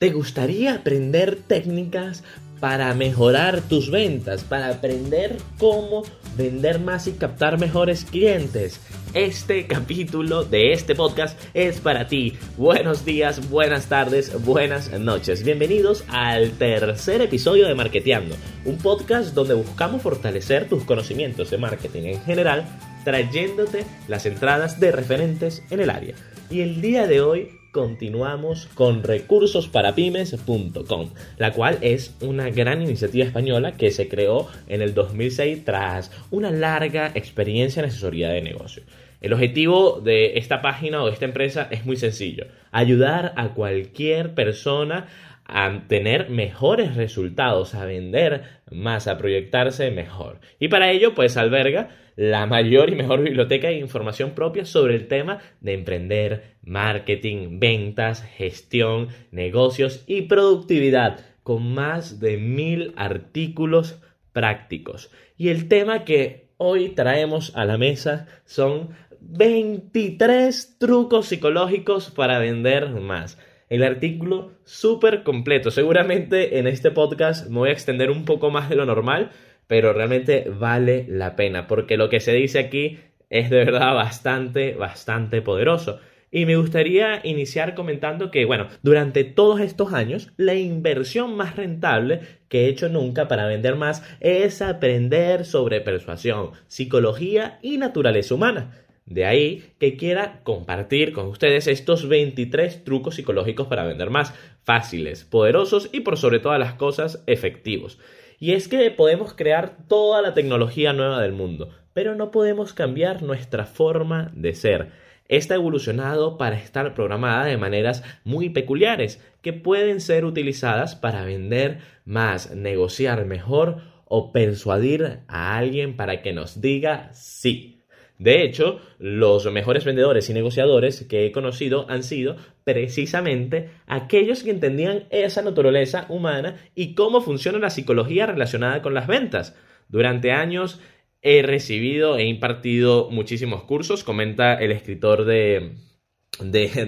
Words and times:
¿Te 0.00 0.10
gustaría 0.10 0.74
aprender 0.74 1.40
técnicas 1.48 2.22
para 2.60 2.94
mejorar 2.94 3.62
tus 3.62 3.90
ventas, 3.90 4.44
para 4.44 4.68
aprender 4.68 5.38
cómo 5.58 6.04
vender 6.36 6.78
más 6.78 7.08
y 7.08 7.14
captar 7.14 7.58
mejores 7.58 8.04
clientes? 8.04 8.80
Este 9.12 9.66
capítulo 9.66 10.44
de 10.44 10.72
este 10.72 10.94
podcast 10.94 11.36
es 11.52 11.80
para 11.80 12.06
ti. 12.06 12.34
Buenos 12.56 13.04
días, 13.04 13.50
buenas 13.50 13.88
tardes, 13.88 14.40
buenas 14.44 14.92
noches. 15.00 15.42
Bienvenidos 15.42 16.04
al 16.06 16.52
tercer 16.52 17.20
episodio 17.20 17.66
de 17.66 17.74
Marketeando, 17.74 18.36
un 18.66 18.78
podcast 18.78 19.34
donde 19.34 19.54
buscamos 19.54 20.00
fortalecer 20.00 20.68
tus 20.68 20.84
conocimientos 20.84 21.50
de 21.50 21.58
marketing 21.58 22.02
en 22.04 22.22
general, 22.22 22.66
trayéndote 23.02 23.84
las 24.06 24.26
entradas 24.26 24.78
de 24.78 24.92
referentes 24.92 25.64
en 25.70 25.80
el 25.80 25.90
área. 25.90 26.14
Y 26.50 26.60
el 26.60 26.80
día 26.80 27.08
de 27.08 27.20
hoy 27.20 27.57
continuamos 27.72 28.66
con 28.74 29.02
recursosparapymes.com, 29.02 31.10
la 31.36 31.52
cual 31.52 31.78
es 31.80 32.16
una 32.20 32.50
gran 32.50 32.82
iniciativa 32.82 33.24
española 33.24 33.76
que 33.76 33.90
se 33.90 34.08
creó 34.08 34.48
en 34.66 34.82
el 34.82 34.94
2006 34.94 35.64
tras 35.64 36.10
una 36.30 36.50
larga 36.50 37.12
experiencia 37.14 37.80
en 37.80 37.88
asesoría 37.88 38.30
de 38.30 38.42
negocio. 38.42 38.82
El 39.20 39.32
objetivo 39.32 40.00
de 40.00 40.38
esta 40.38 40.62
página 40.62 41.02
o 41.02 41.06
de 41.06 41.12
esta 41.12 41.24
empresa 41.24 41.66
es 41.70 41.84
muy 41.84 41.96
sencillo, 41.96 42.46
ayudar 42.70 43.32
a 43.36 43.48
cualquier 43.48 44.34
persona 44.34 45.08
a 45.44 45.82
tener 45.88 46.28
mejores 46.28 46.94
resultados, 46.94 47.74
a 47.74 47.86
vender 47.86 48.57
más, 48.70 49.06
a 49.06 49.18
proyectarse 49.18 49.90
mejor. 49.90 50.40
Y 50.58 50.68
para 50.68 50.90
ello, 50.90 51.14
pues 51.14 51.36
alberga 51.36 51.90
la 52.16 52.46
mayor 52.46 52.90
y 52.90 52.96
mejor 52.96 53.22
biblioteca 53.22 53.68
de 53.68 53.78
información 53.78 54.32
propia 54.32 54.64
sobre 54.64 54.96
el 54.96 55.06
tema 55.06 55.38
de 55.60 55.74
emprender, 55.74 56.56
marketing, 56.62 57.60
ventas, 57.60 58.22
gestión, 58.22 59.08
negocios 59.30 60.02
y 60.06 60.22
productividad, 60.22 61.20
con 61.42 61.74
más 61.74 62.18
de 62.20 62.36
mil 62.36 62.92
artículos 62.96 64.02
prácticos. 64.32 65.10
Y 65.36 65.48
el 65.48 65.68
tema 65.68 66.04
que 66.04 66.48
hoy 66.56 66.90
traemos 66.90 67.56
a 67.56 67.64
la 67.64 67.78
mesa 67.78 68.26
son 68.44 68.90
23 69.20 70.78
trucos 70.78 71.26
psicológicos 71.26 72.10
para 72.10 72.38
vender 72.38 72.88
más. 72.90 73.38
El 73.68 73.82
artículo 73.82 74.52
súper 74.64 75.22
completo. 75.22 75.70
Seguramente 75.70 76.58
en 76.58 76.66
este 76.66 76.90
podcast 76.90 77.48
me 77.50 77.58
voy 77.58 77.68
a 77.68 77.72
extender 77.72 78.10
un 78.10 78.24
poco 78.24 78.50
más 78.50 78.70
de 78.70 78.76
lo 78.76 78.86
normal, 78.86 79.30
pero 79.66 79.92
realmente 79.92 80.50
vale 80.50 81.04
la 81.08 81.36
pena, 81.36 81.66
porque 81.66 81.98
lo 81.98 82.08
que 82.08 82.20
se 82.20 82.32
dice 82.32 82.58
aquí 82.58 82.98
es 83.28 83.50
de 83.50 83.64
verdad 83.64 83.94
bastante, 83.94 84.72
bastante 84.72 85.42
poderoso. 85.42 86.00
Y 86.30 86.46
me 86.46 86.56
gustaría 86.56 87.20
iniciar 87.24 87.74
comentando 87.74 88.30
que, 88.30 88.44
bueno, 88.44 88.68
durante 88.82 89.24
todos 89.24 89.60
estos 89.60 89.92
años, 89.92 90.32
la 90.36 90.54
inversión 90.54 91.36
más 91.36 91.56
rentable 91.56 92.20
que 92.48 92.64
he 92.64 92.68
hecho 92.68 92.88
nunca 92.88 93.28
para 93.28 93.46
vender 93.46 93.76
más 93.76 94.02
es 94.20 94.60
aprender 94.62 95.44
sobre 95.44 95.80
persuasión, 95.80 96.52
psicología 96.66 97.58
y 97.62 97.78
naturaleza 97.78 98.34
humana. 98.34 98.87
De 99.08 99.24
ahí 99.24 99.72
que 99.78 99.96
quiera 99.96 100.40
compartir 100.42 101.14
con 101.14 101.28
ustedes 101.28 101.66
estos 101.66 102.08
23 102.08 102.84
trucos 102.84 103.14
psicológicos 103.14 103.66
para 103.66 103.84
vender 103.84 104.10
más, 104.10 104.34
fáciles, 104.64 105.24
poderosos 105.24 105.88
y 105.92 106.00
por 106.00 106.18
sobre 106.18 106.40
todas 106.40 106.58
las 106.58 106.74
cosas 106.74 107.24
efectivos. 107.26 107.98
Y 108.38 108.52
es 108.52 108.68
que 108.68 108.90
podemos 108.90 109.32
crear 109.32 109.78
toda 109.88 110.20
la 110.20 110.34
tecnología 110.34 110.92
nueva 110.92 111.22
del 111.22 111.32
mundo, 111.32 111.70
pero 111.94 112.14
no 112.14 112.30
podemos 112.30 112.74
cambiar 112.74 113.22
nuestra 113.22 113.64
forma 113.64 114.30
de 114.34 114.54
ser. 114.54 114.92
Está 115.26 115.54
evolucionado 115.54 116.36
para 116.36 116.56
estar 116.56 116.92
programada 116.92 117.46
de 117.46 117.56
maneras 117.56 118.04
muy 118.24 118.50
peculiares 118.50 119.22
que 119.40 119.54
pueden 119.54 120.02
ser 120.02 120.26
utilizadas 120.26 120.96
para 120.96 121.24
vender 121.24 121.78
más, 122.04 122.54
negociar 122.54 123.24
mejor 123.24 123.80
o 124.04 124.32
persuadir 124.32 125.20
a 125.28 125.56
alguien 125.56 125.96
para 125.96 126.20
que 126.20 126.34
nos 126.34 126.60
diga 126.60 127.10
sí. 127.14 127.77
De 128.18 128.42
hecho, 128.42 128.80
los 128.98 129.50
mejores 129.52 129.84
vendedores 129.84 130.28
y 130.28 130.34
negociadores 130.34 131.04
que 131.08 131.24
he 131.24 131.32
conocido 131.32 131.86
han 131.88 132.02
sido 132.02 132.36
precisamente 132.64 133.70
aquellos 133.86 134.42
que 134.42 134.50
entendían 134.50 135.04
esa 135.10 135.42
naturaleza 135.42 136.06
humana 136.08 136.56
y 136.74 136.94
cómo 136.94 137.20
funciona 137.20 137.58
la 137.58 137.70
psicología 137.70 138.26
relacionada 138.26 138.82
con 138.82 138.92
las 138.92 139.06
ventas. 139.06 139.56
Durante 139.88 140.32
años 140.32 140.80
he 141.22 141.42
recibido 141.42 142.16
e 142.18 142.24
impartido 142.24 143.08
muchísimos 143.10 143.62
cursos, 143.62 144.02
comenta 144.02 144.54
el 144.54 144.72
escritor 144.72 145.24
de, 145.24 145.74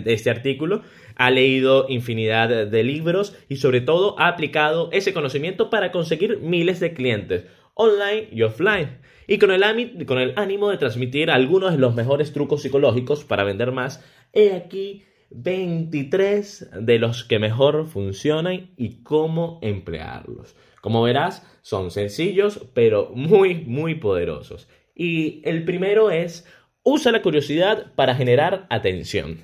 este 0.07 0.31
artículo, 0.31 0.83
ha 1.15 1.31
leído 1.31 1.87
infinidad 1.89 2.67
de 2.67 2.83
libros 2.83 3.37
y 3.49 3.57
sobre 3.57 3.81
todo 3.81 4.19
ha 4.19 4.27
aplicado 4.27 4.89
ese 4.93 5.13
conocimiento 5.13 5.71
para 5.71 5.93
conseguir 5.93 6.41
miles 6.41 6.81
de 6.81 6.93
clientes 6.93 7.47
online 7.75 8.29
y 8.33 8.43
offline 8.43 8.99
y 9.31 9.39
con 9.39 9.53
el, 9.53 10.33
ánimo 10.35 10.71
de 10.71 10.77
transmitir 10.77 11.31
algunos 11.31 11.71
de 11.71 11.79
los 11.79 11.95
mejores 11.95 12.33
trucos 12.33 12.63
psicológicos 12.63 13.25
para 13.25 13.45
vender 13.45 13.71
más, 13.71 14.05
he 14.33 14.55
aquí 14.55 15.05
23 15.31 16.71
de 16.81 16.99
los 16.99 17.23
que 17.23 17.39
mejor 17.39 17.87
funcionan 17.87 18.73
y 18.77 19.05
cómo 19.05 19.61
emplearlos. 19.63 20.57
Como 20.81 21.05
verás, 21.05 21.47
son 21.63 21.93
sencillos, 21.93 22.67
pero 22.75 23.13
muy, 23.15 23.55
muy 23.67 23.95
poderosos. 23.95 24.69
Y 24.97 25.49
el 25.49 25.65
primero 25.65 26.11
es, 26.11 26.45
usa 26.83 27.13
la 27.13 27.23
curiosidad 27.23 27.95
para 27.95 28.17
generar 28.17 28.67
atención. 28.69 29.39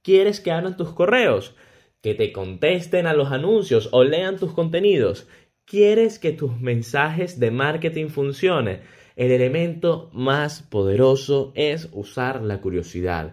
¿Quieres 0.00 0.40
que 0.40 0.50
abran 0.50 0.78
tus 0.78 0.94
correos? 0.94 1.54
¿Que 2.00 2.14
te 2.14 2.32
contesten 2.32 3.06
a 3.06 3.12
los 3.12 3.30
anuncios 3.30 3.90
o 3.92 4.02
lean 4.02 4.38
tus 4.38 4.54
contenidos? 4.54 5.28
¿Quieres 5.66 6.18
que 6.18 6.32
tus 6.32 6.58
mensajes 6.58 7.38
de 7.38 7.50
marketing 7.50 8.06
funcionen? 8.06 8.80
El 9.16 9.32
elemento 9.32 10.10
más 10.12 10.60
poderoso 10.60 11.52
es 11.54 11.88
usar 11.92 12.42
la 12.42 12.60
curiosidad. 12.60 13.32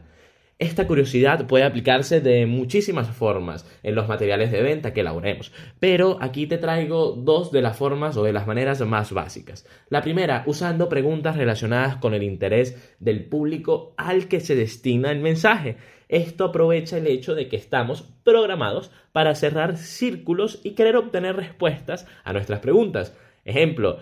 Esta 0.57 0.87
curiosidad 0.87 1.45
puede 1.45 1.65
aplicarse 1.65 2.21
de 2.21 2.45
muchísimas 2.45 3.09
formas 3.09 3.69
en 3.83 3.93
los 3.93 4.07
materiales 4.07 4.49
de 4.49 4.61
venta 4.61 4.93
que 4.93 5.01
elaboremos, 5.01 5.51
pero 5.81 6.17
aquí 6.21 6.47
te 6.47 6.57
traigo 6.57 7.17
dos 7.17 7.51
de 7.51 7.61
las 7.61 7.75
formas 7.75 8.15
o 8.15 8.23
de 8.23 8.31
las 8.31 8.47
maneras 8.47 8.79
más 8.79 9.11
básicas. 9.11 9.67
La 9.89 10.01
primera, 10.01 10.43
usando 10.45 10.87
preguntas 10.87 11.35
relacionadas 11.35 11.97
con 11.97 12.13
el 12.13 12.23
interés 12.23 12.95
del 13.01 13.25
público 13.25 13.93
al 13.97 14.29
que 14.29 14.39
se 14.39 14.55
destina 14.55 15.11
el 15.11 15.19
mensaje. 15.19 15.75
Esto 16.07 16.45
aprovecha 16.45 16.97
el 16.97 17.07
hecho 17.07 17.35
de 17.35 17.49
que 17.49 17.57
estamos 17.57 18.03
programados 18.23 18.89
para 19.11 19.35
cerrar 19.35 19.75
círculos 19.75 20.61
y 20.63 20.75
querer 20.75 20.95
obtener 20.95 21.35
respuestas 21.35 22.07
a 22.23 22.31
nuestras 22.31 22.61
preguntas. 22.61 23.17
Ejemplo, 23.43 23.97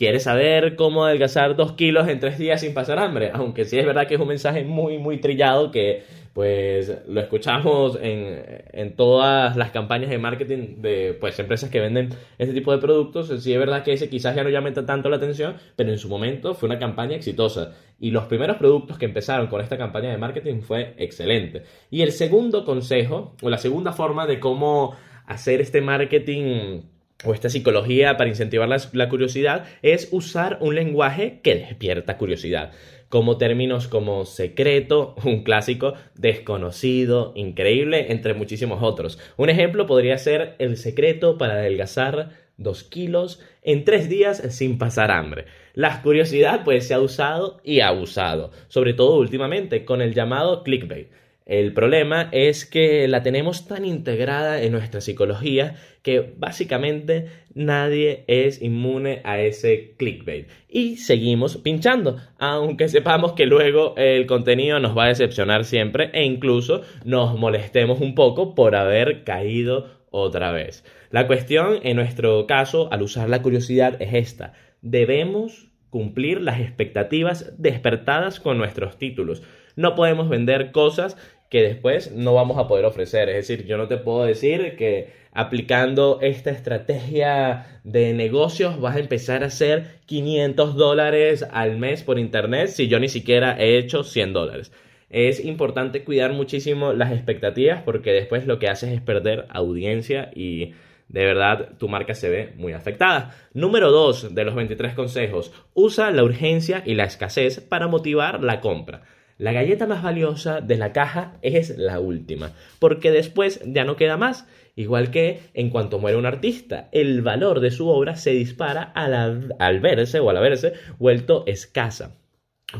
¿Quieres 0.00 0.22
saber 0.22 0.76
cómo 0.76 1.04
adelgazar 1.04 1.56
dos 1.56 1.72
kilos 1.72 2.08
en 2.08 2.20
tres 2.20 2.38
días 2.38 2.62
sin 2.62 2.72
pasar 2.72 2.98
hambre? 2.98 3.32
Aunque 3.34 3.66
sí 3.66 3.78
es 3.78 3.84
verdad 3.84 4.06
que 4.06 4.14
es 4.14 4.20
un 4.20 4.28
mensaje 4.28 4.64
muy, 4.64 4.96
muy 4.96 5.18
trillado 5.18 5.70
que 5.70 6.04
pues 6.32 7.02
lo 7.06 7.20
escuchamos 7.20 7.98
en, 8.00 8.42
en, 8.72 8.96
todas 8.96 9.58
las 9.58 9.72
campañas 9.72 10.08
de 10.08 10.16
marketing 10.16 10.80
de 10.80 11.14
pues 11.20 11.38
empresas 11.38 11.68
que 11.68 11.80
venden 11.80 12.08
este 12.38 12.54
tipo 12.54 12.72
de 12.72 12.78
productos. 12.78 13.28
Sí 13.42 13.52
es 13.52 13.58
verdad 13.58 13.82
que 13.82 13.92
ese 13.92 14.08
quizás 14.08 14.34
ya 14.34 14.42
no 14.42 14.48
llame 14.48 14.72
tanto 14.72 15.10
la 15.10 15.16
atención, 15.16 15.56
pero 15.76 15.90
en 15.90 15.98
su 15.98 16.08
momento 16.08 16.54
fue 16.54 16.70
una 16.70 16.78
campaña 16.78 17.16
exitosa. 17.16 17.74
Y 17.98 18.10
los 18.10 18.24
primeros 18.24 18.56
productos 18.56 18.96
que 18.96 19.04
empezaron 19.04 19.48
con 19.48 19.60
esta 19.60 19.76
campaña 19.76 20.08
de 20.08 20.16
marketing 20.16 20.62
fue 20.62 20.94
excelente. 20.96 21.64
Y 21.90 22.00
el 22.00 22.12
segundo 22.12 22.64
consejo, 22.64 23.34
o 23.42 23.50
la 23.50 23.58
segunda 23.58 23.92
forma 23.92 24.26
de 24.26 24.40
cómo 24.40 24.96
hacer 25.26 25.60
este 25.60 25.82
marketing 25.82 26.84
o 27.24 27.34
esta 27.34 27.50
psicología 27.50 28.16
para 28.16 28.30
incentivar 28.30 28.68
la, 28.68 29.08
curiosidad 29.08 29.64
es 29.82 30.08
usar 30.10 30.58
un 30.60 30.74
lenguaje 30.74 31.40
que 31.42 31.54
despierta 31.54 32.16
curiosidad, 32.16 32.72
como 33.08 33.36
términos 33.36 33.88
como 33.88 34.24
secreto, 34.24 35.14
un 35.24 35.42
clásico, 35.42 35.94
desconocido, 36.14 37.32
increíble, 37.34 38.10
entre 38.10 38.34
muchísimos 38.34 38.82
otros. 38.82 39.18
Un 39.36 39.50
ejemplo 39.50 39.86
podría 39.86 40.16
ser 40.18 40.54
el 40.58 40.76
secreto 40.76 41.36
para 41.36 41.54
adelgazar 41.54 42.30
dos 42.56 42.84
kilos 42.84 43.40
en 43.62 43.84
tres 43.84 44.08
días 44.08 44.42
sin 44.50 44.78
pasar 44.78 45.10
hambre. 45.10 45.46
La 45.74 46.02
curiosidad 46.02 46.62
pues 46.64 46.86
se 46.86 46.94
ha 46.94 47.00
usado 47.00 47.60
y 47.64 47.80
abusado, 47.80 48.50
sobre 48.68 48.92
todo 48.92 49.18
últimamente 49.18 49.84
con 49.84 50.02
el 50.02 50.14
llamado 50.14 50.62
clickbait. 50.62 51.08
El 51.46 51.72
problema 51.72 52.28
es 52.32 52.64
que 52.64 53.08
la 53.08 53.22
tenemos 53.22 53.66
tan 53.66 53.84
integrada 53.84 54.62
en 54.62 54.72
nuestra 54.72 55.00
psicología 55.00 55.74
que 56.02 56.32
básicamente 56.36 57.26
nadie 57.54 58.24
es 58.28 58.62
inmune 58.62 59.20
a 59.24 59.40
ese 59.40 59.94
clickbait. 59.96 60.48
Y 60.68 60.96
seguimos 60.96 61.56
pinchando, 61.56 62.18
aunque 62.38 62.88
sepamos 62.88 63.32
que 63.32 63.46
luego 63.46 63.94
el 63.96 64.26
contenido 64.26 64.78
nos 64.78 64.96
va 64.96 65.06
a 65.06 65.08
decepcionar 65.08 65.64
siempre 65.64 66.10
e 66.12 66.24
incluso 66.24 66.82
nos 67.04 67.36
molestemos 67.38 68.00
un 68.00 68.14
poco 68.14 68.54
por 68.54 68.76
haber 68.76 69.24
caído 69.24 70.00
otra 70.10 70.52
vez. 70.52 70.84
La 71.10 71.26
cuestión 71.26 71.80
en 71.82 71.96
nuestro 71.96 72.46
caso 72.46 72.92
al 72.92 73.02
usar 73.02 73.28
la 73.28 73.42
curiosidad 73.42 74.00
es 74.00 74.14
esta. 74.14 74.52
Debemos 74.82 75.70
cumplir 75.90 76.40
las 76.40 76.60
expectativas 76.60 77.52
despertadas 77.58 78.40
con 78.40 78.58
nuestros 78.58 78.96
títulos. 78.96 79.42
No 79.76 79.94
podemos 79.94 80.28
vender 80.28 80.72
cosas 80.72 81.16
que 81.50 81.62
después 81.62 82.12
no 82.12 82.32
vamos 82.34 82.58
a 82.58 82.68
poder 82.68 82.84
ofrecer. 82.84 83.28
Es 83.28 83.48
decir, 83.48 83.66
yo 83.66 83.76
no 83.76 83.88
te 83.88 83.96
puedo 83.96 84.24
decir 84.24 84.76
que 84.76 85.10
aplicando 85.32 86.18
esta 86.22 86.50
estrategia 86.50 87.80
de 87.84 88.14
negocios 88.14 88.80
vas 88.80 88.96
a 88.96 89.00
empezar 89.00 89.42
a 89.42 89.46
hacer 89.46 90.00
500 90.06 90.76
dólares 90.76 91.44
al 91.50 91.76
mes 91.76 92.02
por 92.02 92.18
internet 92.18 92.68
si 92.68 92.88
yo 92.88 92.98
ni 92.98 93.08
siquiera 93.08 93.56
he 93.58 93.78
hecho 93.78 94.04
100 94.04 94.32
dólares. 94.32 94.72
Es 95.10 95.44
importante 95.44 96.04
cuidar 96.04 96.32
muchísimo 96.32 96.92
las 96.92 97.12
expectativas 97.12 97.82
porque 97.82 98.12
después 98.12 98.46
lo 98.46 98.60
que 98.60 98.68
haces 98.68 98.92
es 98.92 99.00
perder 99.00 99.46
audiencia 99.50 100.30
y 100.34 100.72
de 101.08 101.24
verdad 101.24 101.70
tu 101.78 101.88
marca 101.88 102.14
se 102.14 102.30
ve 102.30 102.52
muy 102.56 102.72
afectada. 102.74 103.34
Número 103.52 103.90
2 103.90 104.36
de 104.36 104.44
los 104.44 104.54
23 104.54 104.94
consejos, 104.94 105.52
usa 105.74 106.12
la 106.12 106.22
urgencia 106.22 106.84
y 106.86 106.94
la 106.94 107.04
escasez 107.04 107.60
para 107.60 107.88
motivar 107.88 108.44
la 108.44 108.60
compra. 108.60 109.02
La 109.40 109.52
galleta 109.52 109.86
más 109.86 110.02
valiosa 110.02 110.60
de 110.60 110.76
la 110.76 110.92
caja 110.92 111.38
es 111.40 111.78
la 111.78 111.98
última, 111.98 112.52
porque 112.78 113.10
después 113.10 113.62
ya 113.64 113.84
no 113.84 113.96
queda 113.96 114.18
más. 114.18 114.46
Igual 114.76 115.10
que 115.10 115.40
en 115.54 115.70
cuanto 115.70 115.98
muere 115.98 116.18
un 116.18 116.26
artista, 116.26 116.90
el 116.92 117.22
valor 117.22 117.60
de 117.60 117.70
su 117.70 117.88
obra 117.88 118.16
se 118.16 118.32
dispara 118.32 118.82
al, 118.82 119.80
verse 119.80 120.20
o 120.20 120.28
al 120.28 120.36
haberse 120.36 120.74
vuelto 120.98 121.44
escasa. 121.46 122.18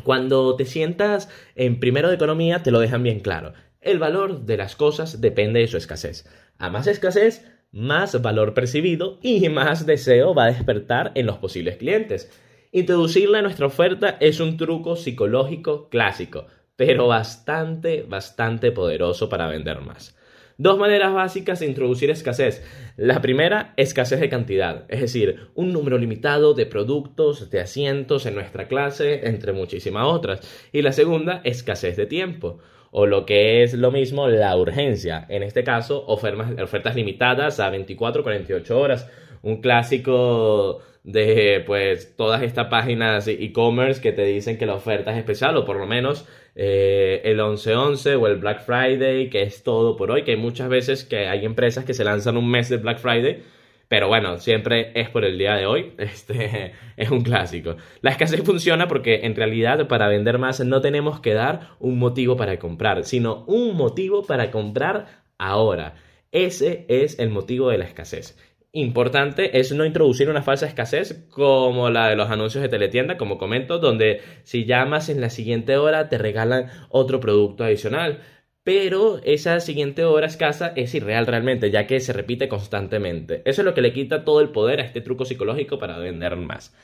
Cuando 0.05 0.55
te 0.55 0.67
sientas 0.67 1.31
en 1.55 1.81
primero 1.81 2.11
de 2.11 2.17
economía 2.17 2.62
te 2.62 2.73
lo 2.73 2.81
dejan 2.81 3.05
bien 3.05 3.21
claro. 3.21 3.55
El 3.81 3.99
valor 3.99 4.45
de 4.45 4.59
las 4.59 4.77
cosas 4.77 5.23
depende 5.23 5.61
de 5.61 5.69
su 5.69 5.79
escasez. 5.79 6.29
A 6.59 6.69
más 6.69 6.87
escasez, 6.87 7.51
más 7.73 8.21
valor 8.21 8.53
percibido 8.53 9.19
y 9.23 9.49
más 9.49 9.87
deseo 9.87 10.35
va 10.35 10.45
a 10.45 10.53
despertar 10.53 11.12
en 11.15 11.25
los 11.25 11.39
posibles 11.39 11.79
clientes. 11.79 12.31
Introducirla 12.72 13.40
a 13.40 13.43
nuestra 13.43 13.67
oferta 13.67 14.17
es 14.20 14.38
un 14.38 14.56
truco 14.56 14.94
psicológico 14.94 15.88
clásico, 15.88 16.46
pero 16.76 17.08
bastante, 17.08 18.02
bastante 18.02 18.70
poderoso 18.70 19.28
para 19.28 19.49
vender 19.49 19.81
más. 19.81 20.17
Dos 20.56 20.78
maneras 20.78 21.12
básicas 21.12 21.58
de 21.58 21.67
introducir 21.67 22.11
escasez. 22.11 22.64
La 22.96 23.20
primera, 23.20 23.75
escasez 23.76 24.20
de 24.20 24.28
cantidad, 24.28 24.84
es 24.87 25.00
decir, 25.00 25.49
un 25.56 25.72
número 25.72 25.99
limitado 25.99 26.55
de 26.55 26.67
productos, 26.67 27.50
de 27.50 27.58
asientos 27.58 28.25
en 28.26 28.37
nuestra 28.37 28.69
clase, 28.69 29.26
entre 29.26 29.52
muchísimas 29.52 30.06
otras. 30.06 30.40
Y 30.70 30.82
la 30.82 30.93
segunda, 30.93 31.40
escasez 31.43 31.96
de 31.96 32.06
tiempo. 32.06 32.61
O 32.93 33.06
lo 33.06 33.26
que 33.26 33.64
es 33.64 33.75
lo 33.75 33.90
mismo, 33.90 34.28
la 34.28 34.56
urgencia. 34.56 35.26
En 35.28 35.43
este 35.43 35.64
caso, 35.64 36.05
ofertas, 36.06 36.52
ofertas 36.62 36.94
limitadas 36.94 37.58
a 37.58 37.69
24, 37.69 38.23
48 38.23 38.78
horas. 38.78 39.11
Un 39.42 39.60
clásico 39.60 40.81
de 41.02 41.62
pues 41.66 42.14
todas 42.16 42.42
estas 42.42 42.66
páginas 42.66 43.26
e-commerce 43.26 44.00
que 44.00 44.12
te 44.12 44.25
dicen 44.25 44.58
que 44.58 44.66
la 44.66 44.75
oferta 44.75 45.12
es 45.12 45.19
especial 45.19 45.56
o 45.56 45.64
por 45.64 45.76
lo 45.76 45.87
menos 45.87 46.26
eh, 46.54 47.22
el 47.25 47.40
11-11 47.40 48.20
o 48.20 48.26
el 48.26 48.37
Black 48.37 48.62
Friday 48.64 49.31
que 49.31 49.42
es 49.42 49.62
todo 49.62 49.96
por 49.96 50.10
hoy 50.10 50.25
que 50.25 50.32
hay 50.32 50.37
muchas 50.37 50.69
veces 50.69 51.04
que 51.04 51.26
hay 51.26 51.46
empresas 51.46 51.87
que 51.87 51.94
se 51.94 52.04
lanzan 52.04 52.37
un 52.37 52.50
mes 52.50 52.69
de 52.69 52.76
Black 52.76 52.98
Friday 52.98 53.42
pero 53.90 54.06
bueno, 54.06 54.38
siempre 54.38 54.92
es 54.94 55.08
por 55.08 55.25
el 55.25 55.37
día 55.37 55.56
de 55.56 55.66
hoy. 55.66 55.94
Este 55.98 56.75
es 56.96 57.10
un 57.10 57.22
clásico. 57.22 57.75
La 58.02 58.12
escasez 58.12 58.40
funciona 58.44 58.87
porque 58.87 59.22
en 59.25 59.34
realidad 59.34 59.88
para 59.88 60.06
vender 60.06 60.38
más 60.38 60.60
no 60.60 60.81
tenemos 60.81 61.19
que 61.19 61.34
dar 61.34 61.70
un 61.81 61.98
motivo 61.98 62.37
para 62.37 62.60
comprar, 62.60 63.02
sino 63.02 63.44
un 63.48 63.76
motivo 63.76 64.22
para 64.22 64.52
comprar 64.52 65.25
ahora. 65.38 65.96
Ese 66.31 66.87
es 66.88 67.19
el 67.19 67.31
motivo 67.31 67.69
de 67.69 67.78
la 67.78 67.84
escasez 67.84 68.38
importante 68.72 69.58
es 69.58 69.72
no 69.72 69.84
introducir 69.84 70.31
una 70.31 70.43
falsa 70.43 70.67
escasez 70.67 71.26
como 71.31 71.90
la 71.90 72.08
de 72.08 72.17
los 72.17 72.31
anuncios 72.31 72.62
de 72.62 72.69
teletienda, 72.69 73.17
como 73.17 73.38
comento, 73.38 73.78
donde 73.78 74.20
si 74.44 74.64
llamas 74.64 75.08
en 75.08 75.20
la 75.20 75.31
siguiente 75.31 75.76
hora 75.76 76.08
te 76.08 76.19
regalan 76.19 76.70
otro 76.88 77.20
producto 77.20 77.64
adicional. 77.64 78.20
Pero 78.62 79.20
esa 79.25 79.58
siguiente 79.61 80.05
hora 80.05 80.26
escasa 80.26 80.72
es 80.76 80.94
irreal 80.94 81.26
realmente, 81.26 81.70
ya 81.70 81.87
que 81.87 81.99
se 81.99 82.12
repite 82.12 82.49
constantemente. 82.49 83.43
Eso 83.44 83.62
es 83.62 83.64
lo 83.64 83.75
que 83.75 83.81
le 83.81 83.93
quita 83.93 84.25
todo 84.25 84.40
el 84.40 84.50
poder 84.50 84.81
a 84.81 84.84
este 84.84 85.00
truco 85.00 85.25
psicológico 85.25 85.78
para 85.78 85.99
vender 85.99 86.37
más, 86.37 86.75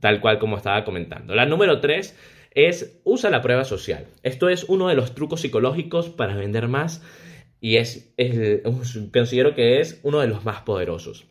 tal 0.00 0.20
cual 0.20 0.38
como 0.38 0.56
estaba 0.56 0.84
comentando. 0.84 1.34
La 1.34 1.44
número 1.44 1.80
3 1.80 2.16
es 2.52 3.00
usa 3.04 3.30
la 3.30 3.42
prueba 3.42 3.64
social. 3.64 4.06
Esto 4.22 4.48
es 4.48 4.64
uno 4.64 4.88
de 4.88 4.94
los 4.94 5.14
trucos 5.14 5.40
psicológicos 5.40 6.08
para 6.08 6.36
vender 6.36 6.68
más 6.68 7.02
y 7.60 7.76
es, 7.76 8.14
considero 9.12 9.54
que 9.54 9.80
es 9.80 9.98
uno 10.02 10.20
de 10.20 10.28
los 10.28 10.44
más 10.44 10.60
poderosos. 10.62 11.26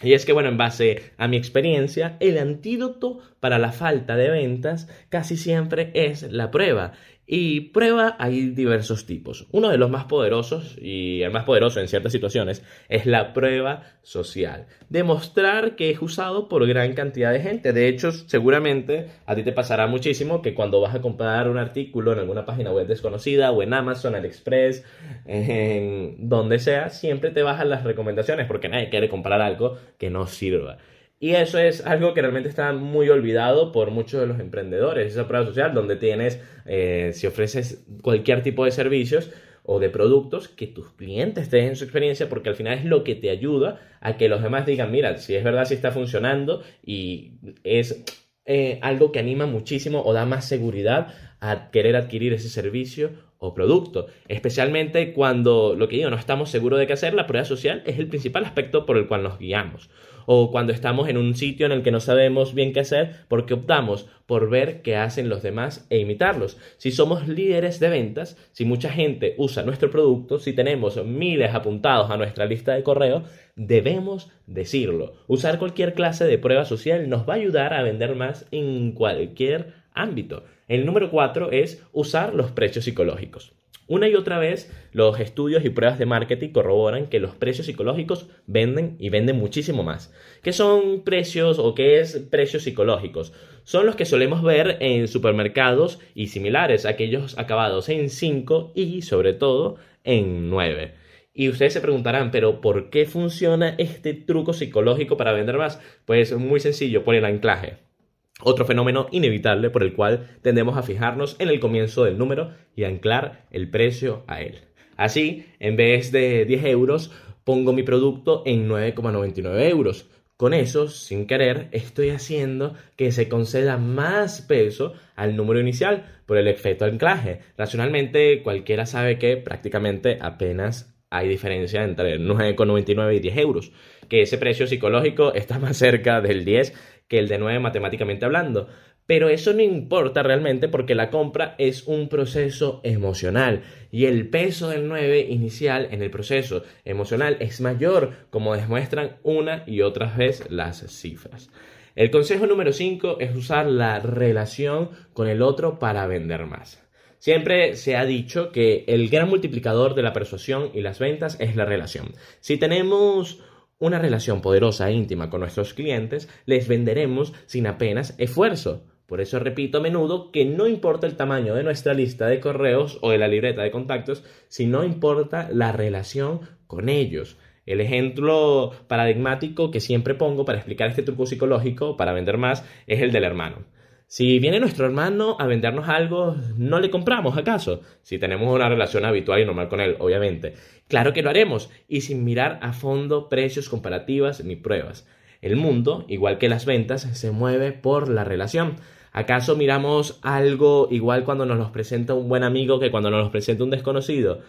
Y 0.00 0.14
es 0.14 0.24
que, 0.24 0.32
bueno, 0.32 0.48
en 0.48 0.56
base 0.56 1.12
a 1.16 1.28
mi 1.28 1.36
experiencia, 1.36 2.16
el 2.20 2.38
antídoto 2.38 3.20
para 3.42 3.58
la 3.58 3.72
falta 3.72 4.14
de 4.14 4.30
ventas 4.30 4.88
casi 5.08 5.36
siempre 5.36 5.90
es 5.94 6.22
la 6.30 6.52
prueba. 6.52 6.92
Y 7.26 7.72
prueba 7.72 8.14
hay 8.20 8.50
diversos 8.50 9.04
tipos. 9.04 9.48
Uno 9.50 9.68
de 9.68 9.78
los 9.78 9.90
más 9.90 10.04
poderosos, 10.04 10.78
y 10.80 11.22
el 11.22 11.32
más 11.32 11.42
poderoso 11.42 11.80
en 11.80 11.88
ciertas 11.88 12.12
situaciones, 12.12 12.62
es 12.88 13.04
la 13.04 13.32
prueba 13.32 13.82
social. 14.02 14.66
Demostrar 14.90 15.74
que 15.74 15.90
es 15.90 16.00
usado 16.00 16.48
por 16.48 16.64
gran 16.68 16.92
cantidad 16.92 17.32
de 17.32 17.40
gente. 17.40 17.72
De 17.72 17.88
hecho, 17.88 18.12
seguramente 18.12 19.08
a 19.26 19.34
ti 19.34 19.42
te 19.42 19.50
pasará 19.50 19.88
muchísimo 19.88 20.40
que 20.40 20.54
cuando 20.54 20.80
vas 20.80 20.94
a 20.94 21.00
comprar 21.00 21.48
un 21.48 21.58
artículo 21.58 22.12
en 22.12 22.20
alguna 22.20 22.46
página 22.46 22.70
web 22.70 22.86
desconocida 22.86 23.50
o 23.50 23.60
en 23.64 23.74
Amazon, 23.74 24.14
AliExpress, 24.14 24.84
en 25.26 26.28
donde 26.28 26.60
sea, 26.60 26.90
siempre 26.90 27.32
te 27.32 27.42
bajan 27.42 27.70
las 27.70 27.82
recomendaciones 27.82 28.46
porque 28.46 28.68
nadie 28.68 28.88
quiere 28.88 29.08
comprar 29.08 29.40
algo 29.40 29.78
que 29.98 30.10
no 30.10 30.28
sirva. 30.28 30.78
Y 31.22 31.36
eso 31.36 31.60
es 31.60 31.86
algo 31.86 32.14
que 32.14 32.20
realmente 32.20 32.48
está 32.48 32.72
muy 32.72 33.08
olvidado 33.08 33.70
por 33.70 33.92
muchos 33.92 34.20
de 34.20 34.26
los 34.26 34.40
emprendedores. 34.40 35.12
Esa 35.12 35.28
prueba 35.28 35.46
social 35.46 35.72
donde 35.72 35.94
tienes, 35.94 36.42
eh, 36.66 37.12
si 37.14 37.28
ofreces 37.28 37.86
cualquier 38.02 38.42
tipo 38.42 38.64
de 38.64 38.72
servicios 38.72 39.30
o 39.62 39.78
de 39.78 39.88
productos, 39.88 40.48
que 40.48 40.66
tus 40.66 40.90
clientes 40.94 41.48
te 41.48 41.58
den 41.58 41.76
su 41.76 41.84
experiencia 41.84 42.28
porque 42.28 42.48
al 42.48 42.56
final 42.56 42.76
es 42.76 42.84
lo 42.84 43.04
que 43.04 43.14
te 43.14 43.30
ayuda 43.30 43.78
a 44.00 44.16
que 44.16 44.28
los 44.28 44.42
demás 44.42 44.66
digan, 44.66 44.90
mira, 44.90 45.16
si 45.18 45.36
es 45.36 45.44
verdad, 45.44 45.64
si 45.64 45.74
está 45.74 45.92
funcionando 45.92 46.64
y 46.84 47.34
es 47.62 48.02
eh, 48.44 48.80
algo 48.82 49.12
que 49.12 49.20
anima 49.20 49.46
muchísimo 49.46 50.02
o 50.02 50.12
da 50.12 50.26
más 50.26 50.48
seguridad 50.48 51.14
a 51.38 51.70
querer 51.70 51.94
adquirir 51.94 52.32
ese 52.32 52.48
servicio 52.48 53.10
o 53.42 53.54
producto. 53.54 54.06
Especialmente 54.28 55.12
cuando, 55.12 55.74
lo 55.76 55.88
que 55.88 55.96
digo, 55.96 56.10
no 56.10 56.16
estamos 56.16 56.48
seguros 56.48 56.78
de 56.78 56.86
qué 56.86 56.92
hacer, 56.94 57.12
la 57.12 57.26
prueba 57.26 57.44
social 57.44 57.82
es 57.84 57.98
el 57.98 58.06
principal 58.06 58.44
aspecto 58.44 58.86
por 58.86 58.96
el 58.96 59.08
cual 59.08 59.24
nos 59.24 59.38
guiamos 59.38 59.90
o 60.26 60.50
cuando 60.50 60.72
estamos 60.72 61.08
en 61.08 61.16
un 61.16 61.34
sitio 61.34 61.66
en 61.66 61.72
el 61.72 61.82
que 61.82 61.90
no 61.90 62.00
sabemos 62.00 62.54
bien 62.54 62.72
qué 62.72 62.80
hacer 62.80 63.16
porque 63.28 63.54
optamos 63.54 64.06
por 64.26 64.48
ver 64.48 64.82
qué 64.82 64.96
hacen 64.96 65.28
los 65.28 65.42
demás 65.42 65.86
e 65.90 65.98
imitarlos. 65.98 66.58
Si 66.78 66.90
somos 66.90 67.28
líderes 67.28 67.80
de 67.80 67.90
ventas, 67.90 68.36
si 68.52 68.64
mucha 68.64 68.90
gente 68.90 69.34
usa 69.38 69.62
nuestro 69.62 69.90
producto, 69.90 70.38
si 70.38 70.52
tenemos 70.52 71.02
miles 71.04 71.54
apuntados 71.54 72.10
a 72.10 72.16
nuestra 72.16 72.46
lista 72.46 72.74
de 72.74 72.82
correo, 72.82 73.24
debemos 73.56 74.30
decirlo. 74.46 75.14
Usar 75.26 75.58
cualquier 75.58 75.94
clase 75.94 76.24
de 76.24 76.38
prueba 76.38 76.64
social 76.64 77.08
nos 77.08 77.28
va 77.28 77.34
a 77.34 77.38
ayudar 77.38 77.74
a 77.74 77.82
vender 77.82 78.14
más 78.14 78.46
en 78.50 78.92
cualquier 78.92 79.74
ámbito. 79.94 80.44
El 80.68 80.86
número 80.86 81.10
cuatro 81.10 81.50
es 81.50 81.84
usar 81.92 82.34
los 82.34 82.50
precios 82.52 82.84
psicológicos. 82.84 83.54
Una 83.88 84.08
y 84.08 84.14
otra 84.14 84.38
vez, 84.38 84.72
los 84.92 85.18
estudios 85.18 85.64
y 85.64 85.70
pruebas 85.70 85.98
de 85.98 86.06
marketing 86.06 86.50
corroboran 86.50 87.08
que 87.08 87.18
los 87.18 87.34
precios 87.34 87.66
psicológicos 87.66 88.28
venden 88.46 88.96
y 88.98 89.10
venden 89.10 89.36
muchísimo 89.36 89.82
más. 89.82 90.14
¿Qué 90.42 90.52
son 90.52 91.02
precios 91.02 91.58
o 91.58 91.74
qué 91.74 91.98
es 91.98 92.16
precios 92.30 92.62
psicológicos? 92.62 93.32
Son 93.64 93.84
los 93.84 93.96
que 93.96 94.04
solemos 94.04 94.42
ver 94.42 94.78
en 94.80 95.08
supermercados 95.08 95.98
y 96.14 96.28
similares, 96.28 96.86
aquellos 96.86 97.38
acabados 97.38 97.88
en 97.88 98.08
5 98.08 98.72
y 98.74 99.02
sobre 99.02 99.34
todo 99.34 99.76
en 100.04 100.48
9. 100.48 100.94
Y 101.34 101.48
ustedes 101.48 101.72
se 101.72 101.80
preguntarán, 101.80 102.30
pero 102.30 102.60
¿por 102.60 102.88
qué 102.88 103.04
funciona 103.04 103.74
este 103.78 104.14
truco 104.14 104.52
psicológico 104.52 105.16
para 105.16 105.32
vender 105.32 105.58
más? 105.58 105.80
Pues 106.04 106.32
muy 106.36 106.60
sencillo, 106.60 107.04
por 107.04 107.14
el 107.14 107.24
anclaje. 107.24 107.91
Otro 108.40 108.64
fenómeno 108.64 109.08
inevitable 109.12 109.70
por 109.70 109.82
el 109.82 109.94
cual 109.94 110.38
tendemos 110.42 110.76
a 110.76 110.82
fijarnos 110.82 111.36
en 111.38 111.48
el 111.48 111.60
comienzo 111.60 112.04
del 112.04 112.18
número 112.18 112.54
y 112.74 112.84
anclar 112.84 113.46
el 113.50 113.70
precio 113.70 114.24
a 114.26 114.40
él. 114.40 114.60
Así, 114.96 115.46
en 115.58 115.76
vez 115.76 116.12
de 116.12 116.44
10 116.44 116.64
euros, 116.64 117.12
pongo 117.44 117.72
mi 117.72 117.82
producto 117.82 118.42
en 118.46 118.68
9,99 118.68 119.68
euros. 119.68 120.08
Con 120.36 120.54
eso, 120.54 120.88
sin 120.88 121.26
querer, 121.26 121.68
estoy 121.70 122.10
haciendo 122.10 122.74
que 122.96 123.12
se 123.12 123.28
conceda 123.28 123.76
más 123.76 124.42
peso 124.42 124.94
al 125.14 125.36
número 125.36 125.60
inicial 125.60 126.20
por 126.26 126.36
el 126.36 126.48
efecto 126.48 126.84
anclaje. 126.84 127.40
Racionalmente, 127.56 128.42
cualquiera 128.42 128.86
sabe 128.86 129.18
que 129.18 129.36
prácticamente 129.36 130.18
apenas 130.20 130.92
hay 131.10 131.28
diferencia 131.28 131.84
entre 131.84 132.18
9,99 132.18 133.16
y 133.16 133.20
10 133.20 133.36
euros, 133.36 133.72
que 134.08 134.22
ese 134.22 134.38
precio 134.38 134.66
psicológico 134.66 135.34
está 135.34 135.58
más 135.58 135.76
cerca 135.76 136.22
del 136.22 136.44
10 136.44 136.72
que 137.12 137.18
el 137.18 137.28
de 137.28 137.36
9 137.36 137.58
matemáticamente 137.58 138.24
hablando. 138.24 138.68
Pero 139.04 139.28
eso 139.28 139.52
no 139.52 139.60
importa 139.60 140.22
realmente 140.22 140.66
porque 140.66 140.94
la 140.94 141.10
compra 141.10 141.54
es 141.58 141.86
un 141.86 142.08
proceso 142.08 142.80
emocional 142.84 143.64
y 143.90 144.06
el 144.06 144.30
peso 144.30 144.70
del 144.70 144.88
9 144.88 145.26
inicial 145.28 145.88
en 145.90 146.00
el 146.00 146.10
proceso 146.10 146.62
emocional 146.86 147.36
es 147.40 147.60
mayor, 147.60 148.14
como 148.30 148.56
demuestran 148.56 149.18
una 149.24 149.62
y 149.66 149.82
otra 149.82 150.06
vez 150.16 150.50
las 150.50 150.86
cifras. 150.90 151.50
El 151.96 152.10
consejo 152.10 152.46
número 152.46 152.72
5 152.72 153.18
es 153.20 153.36
usar 153.36 153.66
la 153.66 154.00
relación 154.00 154.88
con 155.12 155.28
el 155.28 155.42
otro 155.42 155.78
para 155.78 156.06
vender 156.06 156.46
más. 156.46 156.82
Siempre 157.18 157.76
se 157.76 157.94
ha 157.94 158.06
dicho 158.06 158.52
que 158.52 158.84
el 158.88 159.10
gran 159.10 159.28
multiplicador 159.28 159.94
de 159.94 160.02
la 160.02 160.14
persuasión 160.14 160.70
y 160.72 160.80
las 160.80 160.98
ventas 160.98 161.36
es 161.40 161.56
la 161.56 161.66
relación. 161.66 162.14
Si 162.40 162.56
tenemos 162.56 163.44
una 163.82 163.98
relación 163.98 164.42
poderosa 164.42 164.88
e 164.88 164.92
íntima 164.92 165.28
con 165.28 165.40
nuestros 165.40 165.74
clientes, 165.74 166.28
les 166.46 166.68
venderemos 166.68 167.32
sin 167.46 167.66
apenas 167.66 168.14
esfuerzo. 168.16 168.84
Por 169.06 169.20
eso 169.20 169.40
repito 169.40 169.78
a 169.78 169.80
menudo 169.80 170.30
que 170.30 170.44
no 170.44 170.68
importa 170.68 171.08
el 171.08 171.16
tamaño 171.16 171.56
de 171.56 171.64
nuestra 171.64 171.92
lista 171.92 172.28
de 172.28 172.38
correos 172.38 173.00
o 173.02 173.10
de 173.10 173.18
la 173.18 173.26
libreta 173.26 173.62
de 173.62 173.72
contactos, 173.72 174.22
sino 174.46 174.84
importa 174.84 175.48
la 175.52 175.72
relación 175.72 176.42
con 176.68 176.88
ellos. 176.88 177.38
El 177.66 177.80
ejemplo 177.80 178.70
paradigmático 178.86 179.72
que 179.72 179.80
siempre 179.80 180.14
pongo 180.14 180.44
para 180.44 180.58
explicar 180.58 180.88
este 180.88 181.02
truco 181.02 181.26
psicológico 181.26 181.96
para 181.96 182.12
vender 182.12 182.38
más 182.38 182.64
es 182.86 183.02
el 183.02 183.10
del 183.10 183.24
hermano. 183.24 183.64
Si 184.12 184.38
viene 184.40 184.60
nuestro 184.60 184.84
hermano 184.84 185.38
a 185.40 185.46
vendernos 185.46 185.88
algo, 185.88 186.36
¿no 186.58 186.80
le 186.80 186.90
compramos 186.90 187.38
acaso? 187.38 187.80
Si 188.02 188.18
tenemos 188.18 188.54
una 188.54 188.68
relación 188.68 189.06
habitual 189.06 189.40
y 189.40 189.46
normal 189.46 189.70
con 189.70 189.80
él, 189.80 189.96
obviamente. 190.00 190.52
Claro 190.86 191.14
que 191.14 191.22
lo 191.22 191.30
haremos, 191.30 191.70
y 191.88 192.02
sin 192.02 192.22
mirar 192.22 192.58
a 192.60 192.74
fondo 192.74 193.30
precios 193.30 193.70
comparativas 193.70 194.44
ni 194.44 194.54
pruebas. 194.54 195.08
El 195.40 195.56
mundo, 195.56 196.04
igual 196.08 196.36
que 196.36 196.50
las 196.50 196.66
ventas, 196.66 197.00
se 197.00 197.30
mueve 197.30 197.72
por 197.72 198.10
la 198.10 198.22
relación. 198.22 198.76
¿Acaso 199.12 199.56
miramos 199.56 200.18
algo 200.20 200.88
igual 200.90 201.24
cuando 201.24 201.46
nos 201.46 201.56
los 201.56 201.70
presenta 201.70 202.12
un 202.12 202.28
buen 202.28 202.44
amigo 202.44 202.78
que 202.78 202.90
cuando 202.90 203.10
nos 203.10 203.22
los 203.22 203.30
presenta 203.30 203.64
un 203.64 203.70
desconocido? 203.70 204.40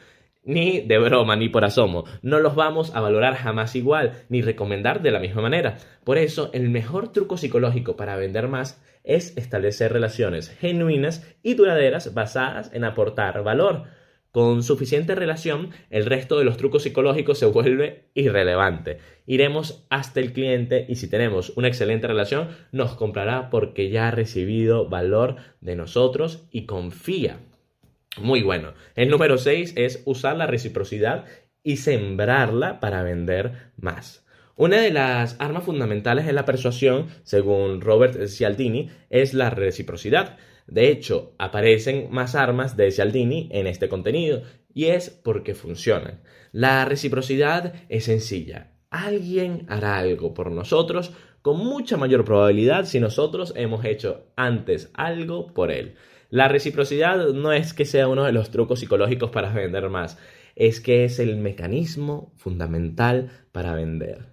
Ni 0.44 0.82
de 0.82 0.98
broma, 0.98 1.38
ni 1.38 1.48
por 1.48 1.64
asomo. 1.64 2.04
No 2.22 2.40
los 2.40 2.56
vamos 2.56 2.94
a 2.94 3.00
valorar 3.00 3.36
jamás 3.36 3.78
igual, 3.78 4.26
ni 4.28 4.42
recomendar 4.42 5.02
de 5.02 5.12
la 5.12 5.22
misma 5.22 5.42
manera. 5.42 5.78
Por 6.04 6.18
eso, 6.18 6.50
el 6.52 6.70
mejor 6.70 7.14
truco 7.14 7.38
psicológico 7.38 7.96
para 7.96 8.18
vender 8.18 8.50
más 8.50 8.84
es 9.04 9.38
establecer 9.38 9.92
relaciones 9.92 10.50
genuinas 10.50 11.28
y 11.44 11.56
duraderas 11.56 12.14
basadas 12.14 12.72
en 12.74 12.84
aportar 12.84 13.44
valor. 13.44 13.84
Con 14.32 14.64
suficiente 14.64 15.14
relación, 15.14 15.70
el 15.92 16.08
resto 16.08 16.40
de 16.40 16.44
los 16.46 16.58
trucos 16.58 16.82
psicológicos 16.82 17.38
se 17.38 17.46
vuelve 17.46 18.06
irrelevante. 18.16 18.98
Iremos 19.28 19.86
hasta 19.92 20.20
el 20.20 20.34
cliente 20.34 20.88
y 20.90 20.96
si 20.96 21.08
tenemos 21.08 21.54
una 21.56 21.68
excelente 21.68 22.08
relación, 22.08 22.48
nos 22.72 22.96
comprará 22.96 23.52
porque 23.52 23.90
ya 23.90 24.08
ha 24.08 24.12
recibido 24.12 24.90
valor 24.90 25.36
de 25.62 25.76
nosotros 25.76 26.48
y 26.50 26.66
confía. 26.66 27.42
Muy 28.20 28.42
bueno. 28.42 28.74
El 28.96 29.10
número 29.10 29.38
6 29.38 29.74
es 29.76 30.02
usar 30.06 30.36
la 30.36 30.48
reciprocidad 30.48 31.26
y 31.62 31.78
sembrarla 31.78 32.80
para 32.80 33.04
vender 33.04 33.72
más. 33.78 34.23
Una 34.56 34.82
de 34.82 34.92
las 34.92 35.36
armas 35.40 35.64
fundamentales 35.64 36.28
de 36.28 36.34
la 36.34 36.46
persuasión, 36.46 37.08
según 37.24 37.82
Robert 37.82 38.28
Cialdini, 38.28 38.92
es 39.10 39.34
la 39.34 39.50
reciprocidad. 39.50 40.38
De 40.68 40.90
hecho, 40.90 41.34
aparecen 41.40 42.10
más 42.12 42.36
armas 42.36 42.78
de 42.78 42.92
Cialdini 42.92 43.50
en 43.52 43.66
este 43.66 43.90
contenido, 43.90 44.44
y 44.72 44.86
es 44.86 45.10
porque 45.10 45.56
funcionan. 45.56 46.22
La 46.52 46.86
reciprocidad 46.86 47.74
es 47.90 48.06
sencilla. 48.06 48.74
Alguien 48.92 49.66
hará 49.70 49.98
algo 49.98 50.36
por 50.36 50.52
nosotros 50.52 51.14
con 51.42 51.58
mucha 51.58 51.98
mayor 51.98 52.24
probabilidad 52.24 52.86
si 52.86 53.00
nosotros 53.00 53.54
hemos 53.56 53.84
hecho 53.84 54.28
antes 54.36 54.92
algo 54.94 55.48
por 55.48 55.72
él. 55.72 55.96
La 56.30 56.48
reciprocidad 56.48 57.30
no 57.30 57.54
es 57.54 57.74
que 57.74 57.86
sea 57.86 58.08
uno 58.08 58.24
de 58.24 58.32
los 58.32 58.52
trucos 58.52 58.80
psicológicos 58.80 59.32
para 59.32 59.52
vender 59.52 59.90
más, 59.90 60.20
es 60.56 60.80
que 60.80 61.06
es 61.06 61.18
el 61.18 61.38
mecanismo 61.38 62.34
fundamental 62.38 63.32
para 63.52 63.74
vender. 63.74 64.33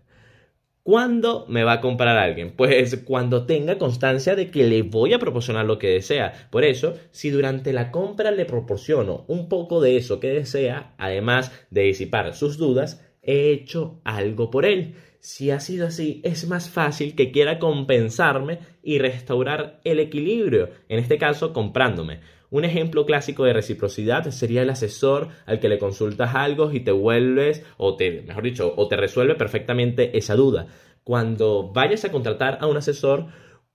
¿Cuándo 0.83 1.45
me 1.47 1.63
va 1.63 1.75
a 1.75 1.81
comprar 1.83 2.17
alguien? 2.17 2.53
Pues 2.57 2.97
cuando 3.05 3.45
tenga 3.45 3.77
constancia 3.77 4.35
de 4.35 4.51
que 4.51 4.65
le 4.65 4.81
voy 4.81 5.13
a 5.13 5.19
proporcionar 5.19 5.67
lo 5.67 5.79
que 5.79 5.89
desea. 5.89 6.49
Por 6.51 6.65
eso, 6.65 6.95
si 7.11 7.29
durante 7.29 7.75
la 7.75 7.91
compra 7.91 8.31
le 8.31 8.47
proporciono 8.47 9.25
un 9.29 9.51
poco 9.51 9.83
de 9.83 9.99
eso 9.99 10.21
que 10.21 10.29
desea, 10.31 10.95
además 10.97 11.53
de 11.71 11.83
disipar 11.83 12.35
sus 12.35 12.57
dudas, 12.57 13.05
he 13.23 13.51
hecho 13.51 14.01
algo 14.05 14.51
por 14.51 14.65
él. 14.65 14.95
Si 15.21 15.51
ha 15.51 15.61
sido 15.61 15.87
así, 15.87 16.23
es 16.25 16.49
más 16.49 16.71
fácil 16.71 17.15
que 17.15 17.31
quiera 17.31 17.59
compensarme 17.59 18.61
y 18.83 18.99
restaurar 18.99 19.81
el 19.85 20.01
equilibrio, 20.01 20.71
en 20.89 20.99
este 20.99 21.19
caso 21.19 21.53
comprándome. 21.53 22.21
Un 22.51 22.65
ejemplo 22.65 23.07
clásico 23.07 23.45
de 23.45 23.53
reciprocidad 23.53 24.29
sería 24.31 24.63
el 24.63 24.71
asesor 24.71 25.29
al 25.47 25.61
que 25.61 25.69
le 25.69 25.79
consultas 25.79 26.35
algo 26.35 26.73
y 26.73 26.81
te 26.81 26.91
vuelves, 26.91 27.65
o 27.77 27.97
te, 27.97 28.23
mejor 28.23 28.43
dicho, 28.43 28.75
o 28.77 28.89
te 28.89 28.97
resuelve 28.97 29.37
perfectamente 29.37 30.19
esa 30.19 30.35
duda. 30.35 30.67
Cuando 31.05 31.71
vayas 31.73 32.05
a 32.05 32.11
contratar 32.11 32.59
a 32.61 32.67
un 32.67 32.77
asesor, 32.77 33.27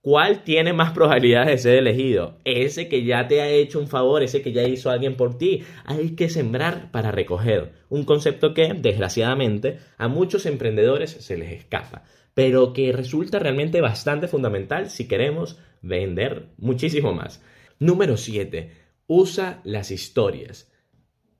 ¿cuál 0.02 0.44
tiene 0.44 0.74
más 0.74 0.92
probabilidades 0.92 1.48
de 1.48 1.58
ser 1.58 1.78
elegido? 1.78 2.36
Ese 2.44 2.88
que 2.88 3.02
ya 3.02 3.26
te 3.26 3.40
ha 3.40 3.48
hecho 3.48 3.80
un 3.80 3.88
favor, 3.88 4.22
ese 4.22 4.42
que 4.42 4.52
ya 4.52 4.62
hizo 4.64 4.90
alguien 4.90 5.16
por 5.16 5.38
ti. 5.38 5.64
Hay 5.86 6.10
que 6.10 6.28
sembrar 6.28 6.90
para 6.92 7.10
recoger. 7.10 7.72
Un 7.88 8.04
concepto 8.04 8.52
que, 8.52 8.74
desgraciadamente, 8.74 9.78
a 9.96 10.06
muchos 10.08 10.44
emprendedores 10.44 11.10
se 11.10 11.38
les 11.38 11.50
escapa, 11.50 12.04
pero 12.34 12.74
que 12.74 12.92
resulta 12.92 13.38
realmente 13.38 13.80
bastante 13.80 14.28
fundamental 14.28 14.90
si 14.90 15.08
queremos 15.08 15.58
vender 15.80 16.48
muchísimo 16.58 17.14
más. 17.14 17.42
Número 17.78 18.16
7. 18.16 18.70
Usa 19.06 19.60
las 19.64 19.90
historias. 19.90 20.72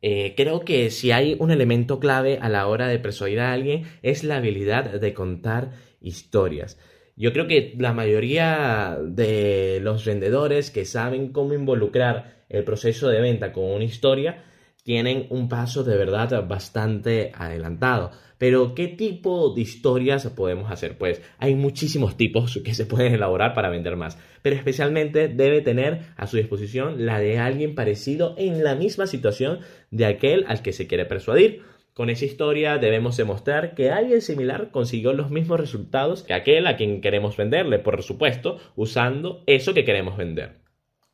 Eh, 0.02 0.34
creo 0.36 0.60
que 0.60 0.90
si 0.90 1.10
hay 1.10 1.36
un 1.40 1.50
elemento 1.50 1.98
clave 1.98 2.38
a 2.40 2.48
la 2.48 2.66
hora 2.66 2.88
de 2.88 2.98
persuadir 2.98 3.40
a 3.40 3.52
alguien 3.52 3.84
es 4.02 4.22
la 4.22 4.36
habilidad 4.36 5.00
de 5.00 5.14
contar 5.14 5.72
historias. 6.00 6.78
Yo 7.16 7.32
creo 7.32 7.46
que 7.46 7.74
la 7.78 7.94
mayoría 7.94 8.98
de 9.02 9.80
los 9.82 10.04
vendedores 10.04 10.70
que 10.70 10.84
saben 10.84 11.32
cómo 11.32 11.54
involucrar 11.54 12.44
el 12.50 12.62
proceso 12.62 13.08
de 13.08 13.20
venta 13.20 13.52
con 13.52 13.64
una 13.64 13.84
historia 13.84 14.44
tienen 14.86 15.26
un 15.30 15.48
paso 15.48 15.82
de 15.82 15.96
verdad 15.96 16.46
bastante 16.46 17.32
adelantado. 17.34 18.12
Pero, 18.38 18.72
¿qué 18.76 18.86
tipo 18.86 19.52
de 19.52 19.62
historias 19.62 20.24
podemos 20.28 20.70
hacer? 20.70 20.96
Pues 20.96 21.20
hay 21.38 21.56
muchísimos 21.56 22.16
tipos 22.16 22.60
que 22.64 22.72
se 22.72 22.86
pueden 22.86 23.12
elaborar 23.12 23.52
para 23.52 23.68
vender 23.68 23.96
más, 23.96 24.16
pero 24.42 24.54
especialmente 24.54 25.26
debe 25.26 25.60
tener 25.60 26.02
a 26.16 26.28
su 26.28 26.36
disposición 26.36 27.04
la 27.04 27.18
de 27.18 27.38
alguien 27.38 27.74
parecido 27.74 28.36
en 28.38 28.62
la 28.62 28.76
misma 28.76 29.08
situación 29.08 29.58
de 29.90 30.06
aquel 30.06 30.44
al 30.46 30.62
que 30.62 30.72
se 30.72 30.86
quiere 30.86 31.04
persuadir. 31.04 31.62
Con 31.92 32.08
esa 32.08 32.26
historia 32.26 32.78
debemos 32.78 33.16
demostrar 33.16 33.74
que 33.74 33.90
alguien 33.90 34.20
similar 34.20 34.70
consiguió 34.70 35.14
los 35.14 35.32
mismos 35.32 35.58
resultados 35.58 36.22
que 36.22 36.34
aquel 36.34 36.68
a 36.68 36.76
quien 36.76 37.00
queremos 37.00 37.36
venderle, 37.36 37.80
por 37.80 38.00
supuesto, 38.04 38.58
usando 38.76 39.42
eso 39.46 39.74
que 39.74 39.84
queremos 39.84 40.16
vender. 40.16 40.65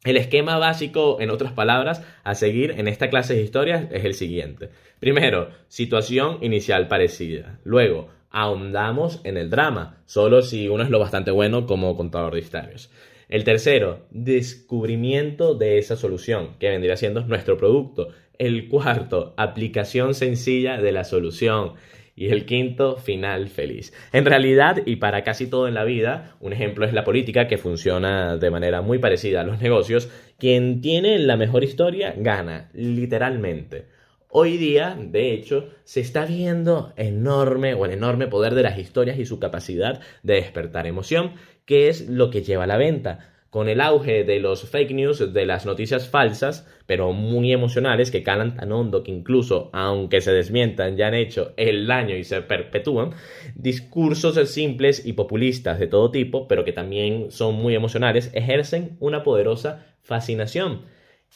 El 0.04 0.16
esquema 0.16 0.58
básico, 0.58 1.18
en 1.20 1.30
otras 1.30 1.52
palabras, 1.52 2.02
a 2.24 2.34
seguir 2.34 2.72
en 2.72 2.88
esta 2.88 3.08
clase 3.08 3.34
de 3.34 3.42
historias 3.42 3.86
es 3.92 4.04
el 4.04 4.14
siguiente. 4.14 4.70
Primero, 4.98 5.50
situación 5.68 6.38
inicial 6.40 6.88
parecida. 6.88 7.60
Luego, 7.62 8.08
ahondamos 8.30 9.20
en 9.22 9.36
el 9.36 9.48
drama, 9.48 10.02
solo 10.06 10.42
si 10.42 10.68
uno 10.68 10.82
es 10.82 10.90
lo 10.90 10.98
bastante 10.98 11.30
bueno 11.30 11.66
como 11.66 11.96
contador 11.96 12.34
de 12.34 12.40
historias. 12.40 12.90
El 13.28 13.44
tercero, 13.44 14.00
descubrimiento 14.10 15.54
de 15.54 15.78
esa 15.78 15.94
solución, 15.94 16.56
que 16.58 16.68
vendría 16.68 16.96
siendo 16.96 17.24
nuestro 17.24 17.56
producto. 17.56 18.08
El 18.38 18.68
cuarto, 18.68 19.34
aplicación 19.36 20.14
sencilla 20.14 20.78
de 20.78 20.90
la 20.90 21.04
solución. 21.04 21.74
Y 22.14 22.28
el 22.28 22.44
quinto, 22.44 22.96
final 22.96 23.48
feliz. 23.48 23.92
En 24.12 24.26
realidad, 24.26 24.82
y 24.84 24.96
para 24.96 25.24
casi 25.24 25.46
todo 25.46 25.66
en 25.66 25.74
la 25.74 25.84
vida, 25.84 26.36
un 26.40 26.52
ejemplo 26.52 26.84
es 26.84 26.92
la 26.92 27.04
política 27.04 27.48
que 27.48 27.56
funciona 27.56 28.36
de 28.36 28.50
manera 28.50 28.82
muy 28.82 28.98
parecida 28.98 29.40
a 29.40 29.44
los 29.44 29.60
negocios. 29.60 30.10
Quien 30.38 30.80
tiene 30.82 31.18
la 31.18 31.36
mejor 31.36 31.64
historia 31.64 32.14
gana, 32.16 32.70
literalmente. 32.74 33.86
Hoy 34.28 34.56
día, 34.56 34.96
de 34.98 35.32
hecho, 35.34 35.68
se 35.84 36.00
está 36.00 36.24
viendo 36.24 36.92
enorme 36.96 37.74
o 37.74 37.84
el 37.84 37.92
enorme 37.92 38.28
poder 38.28 38.54
de 38.54 38.62
las 38.62 38.78
historias 38.78 39.18
y 39.18 39.26
su 39.26 39.38
capacidad 39.38 40.00
de 40.22 40.34
despertar 40.34 40.86
emoción, 40.86 41.32
que 41.66 41.88
es 41.88 42.08
lo 42.08 42.30
que 42.30 42.42
lleva 42.42 42.64
a 42.64 42.66
la 42.66 42.78
venta 42.78 43.32
con 43.52 43.68
el 43.68 43.82
auge 43.82 44.24
de 44.24 44.40
los 44.40 44.66
fake 44.66 44.92
news, 44.92 45.34
de 45.34 45.44
las 45.44 45.66
noticias 45.66 46.08
falsas, 46.08 46.66
pero 46.86 47.12
muy 47.12 47.52
emocionales, 47.52 48.10
que 48.10 48.22
calan 48.22 48.56
tan 48.56 48.72
hondo 48.72 49.02
que 49.04 49.10
incluso, 49.10 49.68
aunque 49.74 50.22
se 50.22 50.32
desmientan, 50.32 50.96
ya 50.96 51.08
han 51.08 51.14
hecho 51.14 51.52
el 51.58 51.86
daño 51.86 52.16
y 52.16 52.24
se 52.24 52.40
perpetúan, 52.40 53.10
discursos 53.54 54.38
simples 54.48 55.04
y 55.04 55.12
populistas 55.12 55.78
de 55.78 55.86
todo 55.86 56.10
tipo, 56.10 56.48
pero 56.48 56.64
que 56.64 56.72
también 56.72 57.30
son 57.30 57.56
muy 57.56 57.74
emocionales, 57.74 58.30
ejercen 58.32 58.96
una 59.00 59.22
poderosa 59.22 59.84
fascinación. 60.00 60.86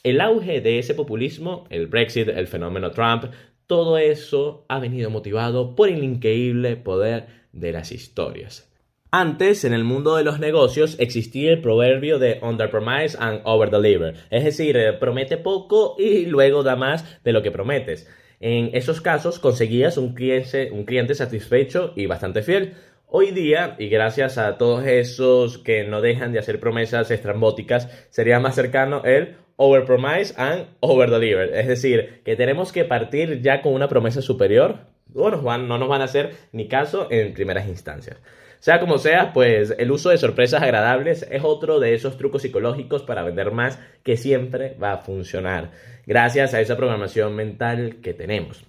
El 0.02 0.22
auge 0.22 0.62
de 0.62 0.78
ese 0.78 0.94
populismo, 0.94 1.66
el 1.68 1.86
Brexit, 1.86 2.28
el 2.28 2.46
fenómeno 2.46 2.92
Trump, 2.92 3.24
todo 3.66 3.98
eso 3.98 4.64
ha 4.70 4.78
venido 4.78 5.10
motivado 5.10 5.76
por 5.76 5.90
el 5.90 6.02
increíble 6.02 6.76
poder 6.76 7.26
de 7.52 7.72
las 7.72 7.92
historias. 7.92 8.72
Antes, 9.18 9.64
en 9.64 9.72
el 9.72 9.82
mundo 9.82 10.16
de 10.16 10.24
los 10.24 10.40
negocios, 10.40 10.96
existía 10.98 11.50
el 11.50 11.62
proverbio 11.62 12.18
de 12.18 12.38
underpromise 12.42 13.16
and 13.18 13.40
overdeliver, 13.44 14.14
es 14.28 14.44
decir, 14.44 14.76
eh, 14.76 14.92
promete 14.92 15.38
poco 15.38 15.96
y 15.98 16.26
luego 16.26 16.62
da 16.62 16.76
más 16.76 17.18
de 17.24 17.32
lo 17.32 17.40
que 17.42 17.50
prometes. 17.50 18.06
En 18.40 18.68
esos 18.74 19.00
casos 19.00 19.38
conseguías 19.38 19.96
un 19.96 20.12
cliente, 20.12 20.70
un 20.70 20.84
cliente 20.84 21.14
satisfecho 21.14 21.94
y 21.96 22.04
bastante 22.04 22.42
fiel. 22.42 22.74
Hoy 23.06 23.30
día, 23.30 23.74
y 23.78 23.88
gracias 23.88 24.36
a 24.36 24.58
todos 24.58 24.84
esos 24.84 25.56
que 25.56 25.84
no 25.84 26.02
dejan 26.02 26.32
de 26.32 26.40
hacer 26.40 26.60
promesas 26.60 27.10
estrambóticas, 27.10 27.88
sería 28.10 28.38
más 28.38 28.54
cercano 28.54 29.02
el 29.02 29.36
overpromise 29.56 30.34
and 30.36 30.66
overdeliver. 30.80 31.54
Es 31.54 31.68
decir, 31.68 32.20
que 32.22 32.36
tenemos 32.36 32.70
que 32.70 32.84
partir 32.84 33.40
ya 33.40 33.62
con 33.62 33.72
una 33.72 33.88
promesa 33.88 34.20
superior 34.20 34.80
o 35.14 35.30
no 35.30 35.78
nos 35.78 35.88
van 35.88 36.00
a 36.02 36.04
hacer 36.04 36.34
ni 36.52 36.68
caso 36.68 37.08
en 37.10 37.32
primeras 37.32 37.66
instancias. 37.66 38.18
Sea 38.66 38.80
como 38.80 38.98
sea, 38.98 39.32
pues 39.32 39.76
el 39.78 39.92
uso 39.92 40.10
de 40.10 40.18
sorpresas 40.18 40.60
agradables 40.60 41.24
es 41.30 41.44
otro 41.44 41.78
de 41.78 41.94
esos 41.94 42.18
trucos 42.18 42.42
psicológicos 42.42 43.04
para 43.04 43.22
vender 43.22 43.52
más 43.52 43.78
que 44.02 44.16
siempre 44.16 44.74
va 44.82 44.94
a 44.94 44.98
funcionar, 44.98 45.70
gracias 46.04 46.52
a 46.52 46.60
esa 46.60 46.76
programación 46.76 47.36
mental 47.36 47.98
que 48.02 48.12
tenemos. 48.12 48.64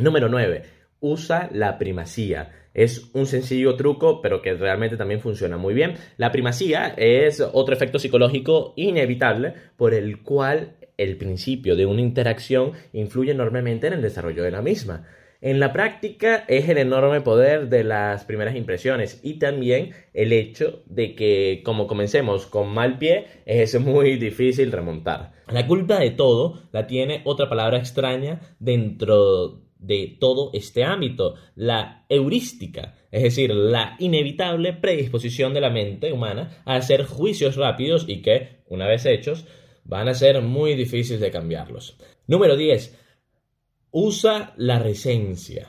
Número 0.00 0.28
9. 0.28 0.62
Usa 0.98 1.48
la 1.52 1.78
primacía. 1.78 2.50
Es 2.74 3.10
un 3.14 3.26
sencillo 3.26 3.76
truco, 3.76 4.20
pero 4.22 4.42
que 4.42 4.54
realmente 4.54 4.96
también 4.96 5.20
funciona 5.20 5.56
muy 5.56 5.72
bien. 5.72 5.94
La 6.16 6.32
primacía 6.32 6.94
es 6.96 7.40
otro 7.40 7.76
efecto 7.76 8.00
psicológico 8.00 8.72
inevitable 8.74 9.54
por 9.76 9.94
el 9.94 10.20
cual 10.24 10.78
el 10.96 11.16
principio 11.16 11.76
de 11.76 11.86
una 11.86 12.00
interacción 12.00 12.72
influye 12.92 13.30
enormemente 13.30 13.86
en 13.86 13.92
el 13.92 14.02
desarrollo 14.02 14.42
de 14.42 14.50
la 14.50 14.62
misma. 14.62 15.06
En 15.40 15.60
la 15.60 15.72
práctica 15.72 16.44
es 16.48 16.68
el 16.68 16.78
enorme 16.78 17.20
poder 17.20 17.68
de 17.68 17.84
las 17.84 18.24
primeras 18.24 18.56
impresiones 18.56 19.20
y 19.22 19.34
también 19.38 19.92
el 20.12 20.32
hecho 20.32 20.82
de 20.86 21.14
que 21.14 21.62
como 21.64 21.86
comencemos 21.86 22.46
con 22.46 22.74
mal 22.74 22.98
pie 22.98 23.26
es 23.46 23.78
muy 23.78 24.16
difícil 24.16 24.72
remontar. 24.72 25.34
La 25.46 25.64
culpa 25.68 26.00
de 26.00 26.10
todo 26.10 26.62
la 26.72 26.88
tiene 26.88 27.22
otra 27.24 27.48
palabra 27.48 27.78
extraña 27.78 28.56
dentro 28.58 29.62
de 29.78 30.16
todo 30.18 30.50
este 30.54 30.82
ámbito, 30.82 31.36
la 31.54 32.04
heurística, 32.08 32.96
es 33.12 33.22
decir, 33.22 33.54
la 33.54 33.94
inevitable 34.00 34.72
predisposición 34.72 35.54
de 35.54 35.60
la 35.60 35.70
mente 35.70 36.12
humana 36.12 36.62
a 36.64 36.74
hacer 36.74 37.04
juicios 37.04 37.54
rápidos 37.54 38.06
y 38.08 38.22
que, 38.22 38.58
una 38.66 38.88
vez 38.88 39.06
hechos, 39.06 39.46
van 39.84 40.08
a 40.08 40.14
ser 40.14 40.42
muy 40.42 40.74
difíciles 40.74 41.20
de 41.20 41.30
cambiarlos. 41.30 41.96
Número 42.26 42.56
10 42.56 43.06
usa 43.90 44.52
la 44.56 44.78
recencia. 44.78 45.68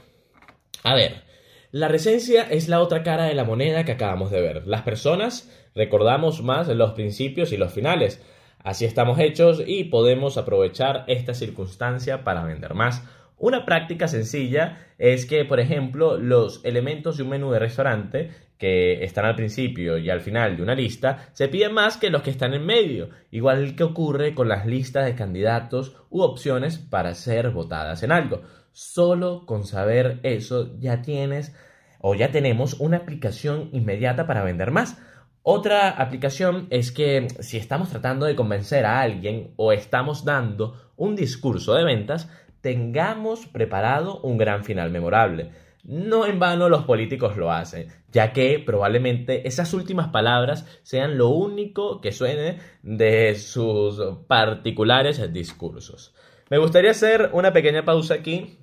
A 0.83 0.95
ver, 0.95 1.23
la 1.71 1.87
recencia 1.87 2.43
es 2.43 2.67
la 2.67 2.81
otra 2.81 3.03
cara 3.03 3.25
de 3.25 3.35
la 3.35 3.43
moneda 3.43 3.85
que 3.85 3.91
acabamos 3.91 4.31
de 4.31 4.41
ver. 4.41 4.67
Las 4.67 4.81
personas 4.81 5.49
recordamos 5.75 6.41
más 6.41 6.67
los 6.67 6.93
principios 6.93 7.51
y 7.51 7.57
los 7.57 7.71
finales. 7.71 8.21
Así 8.57 8.85
estamos 8.85 9.19
hechos 9.19 9.61
y 9.65 9.85
podemos 9.85 10.37
aprovechar 10.37 11.05
esta 11.07 11.33
circunstancia 11.33 12.23
para 12.23 12.43
vender 12.43 12.73
más. 12.73 13.03
Una 13.39 13.65
práctica 13.65 14.09
sencilla 14.09 14.77
es 14.97 15.25
que, 15.25 15.45
por 15.45 15.61
ejemplo, 15.61 16.17
los 16.17 16.63
elementos 16.65 17.17
de 17.17 17.23
un 17.23 17.29
menú 17.29 17.51
de 17.51 17.59
restaurante 17.59 18.31
que 18.57 19.05
están 19.05 19.23
al 19.23 19.37
principio 19.37 19.97
y 19.97 20.09
al 20.09 20.19
final 20.19 20.57
de 20.57 20.63
una 20.63 20.75
lista 20.75 21.29
se 21.31 21.47
piden 21.47 21.73
más 21.73 21.95
que 21.95 22.09
los 22.09 22.21
que 22.21 22.31
están 22.31 22.53
en 22.53 22.65
medio, 22.65 23.09
igual 23.31 23.75
que 23.77 23.85
ocurre 23.85 24.35
con 24.35 24.49
las 24.49 24.65
listas 24.65 25.05
de 25.05 25.15
candidatos 25.15 25.95
u 26.09 26.21
opciones 26.21 26.77
para 26.77 27.15
ser 27.15 27.51
votadas 27.51 28.03
en 28.03 28.11
algo. 28.11 28.41
Solo 28.73 29.45
con 29.45 29.65
saber 29.65 30.19
eso 30.23 30.77
ya 30.77 31.01
tienes 31.01 31.55
o 32.01 32.15
ya 32.15 32.31
tenemos 32.31 32.73
una 32.81 32.97
aplicación 32.97 33.69
inmediata 33.71 34.27
para 34.27 34.43
vender 34.43 34.71
más. 34.71 35.01
Otra 35.41 35.89
aplicación 35.89 36.67
es 36.69 36.91
que 36.91 37.29
si 37.39 37.55
estamos 37.55 37.89
tratando 37.89 38.25
de 38.25 38.35
convencer 38.35 38.85
a 38.85 38.99
alguien 38.99 39.53
o 39.55 39.71
estamos 39.71 40.25
dando 40.25 40.91
un 40.97 41.15
discurso 41.15 41.73
de 41.75 41.85
ventas, 41.85 42.29
tengamos 42.61 43.47
preparado 43.47 44.19
un 44.21 44.37
gran 44.37 44.63
final 44.63 44.91
memorable. 44.91 45.51
No 45.83 46.25
en 46.25 46.39
vano 46.39 46.67
los 46.67 46.83
políticos 46.83 47.37
lo 47.37 47.51
hacen, 47.51 47.87
ya 48.11 48.33
que 48.33 48.61
probablemente 48.63 49.47
esas 49.47 49.73
últimas 49.73 50.09
palabras 50.09 50.65
sean 50.83 51.17
lo 51.17 51.29
único 51.29 52.01
que 52.01 52.11
suene 52.11 52.59
de 52.83 53.35
sus 53.35 54.01
particulares 54.27 55.31
discursos. 55.31 56.13
Me 56.49 56.57
gustaría 56.57 56.91
hacer 56.91 57.29
una 57.33 57.53
pequeña 57.53 57.85
pausa 57.85 58.15
aquí 58.15 58.59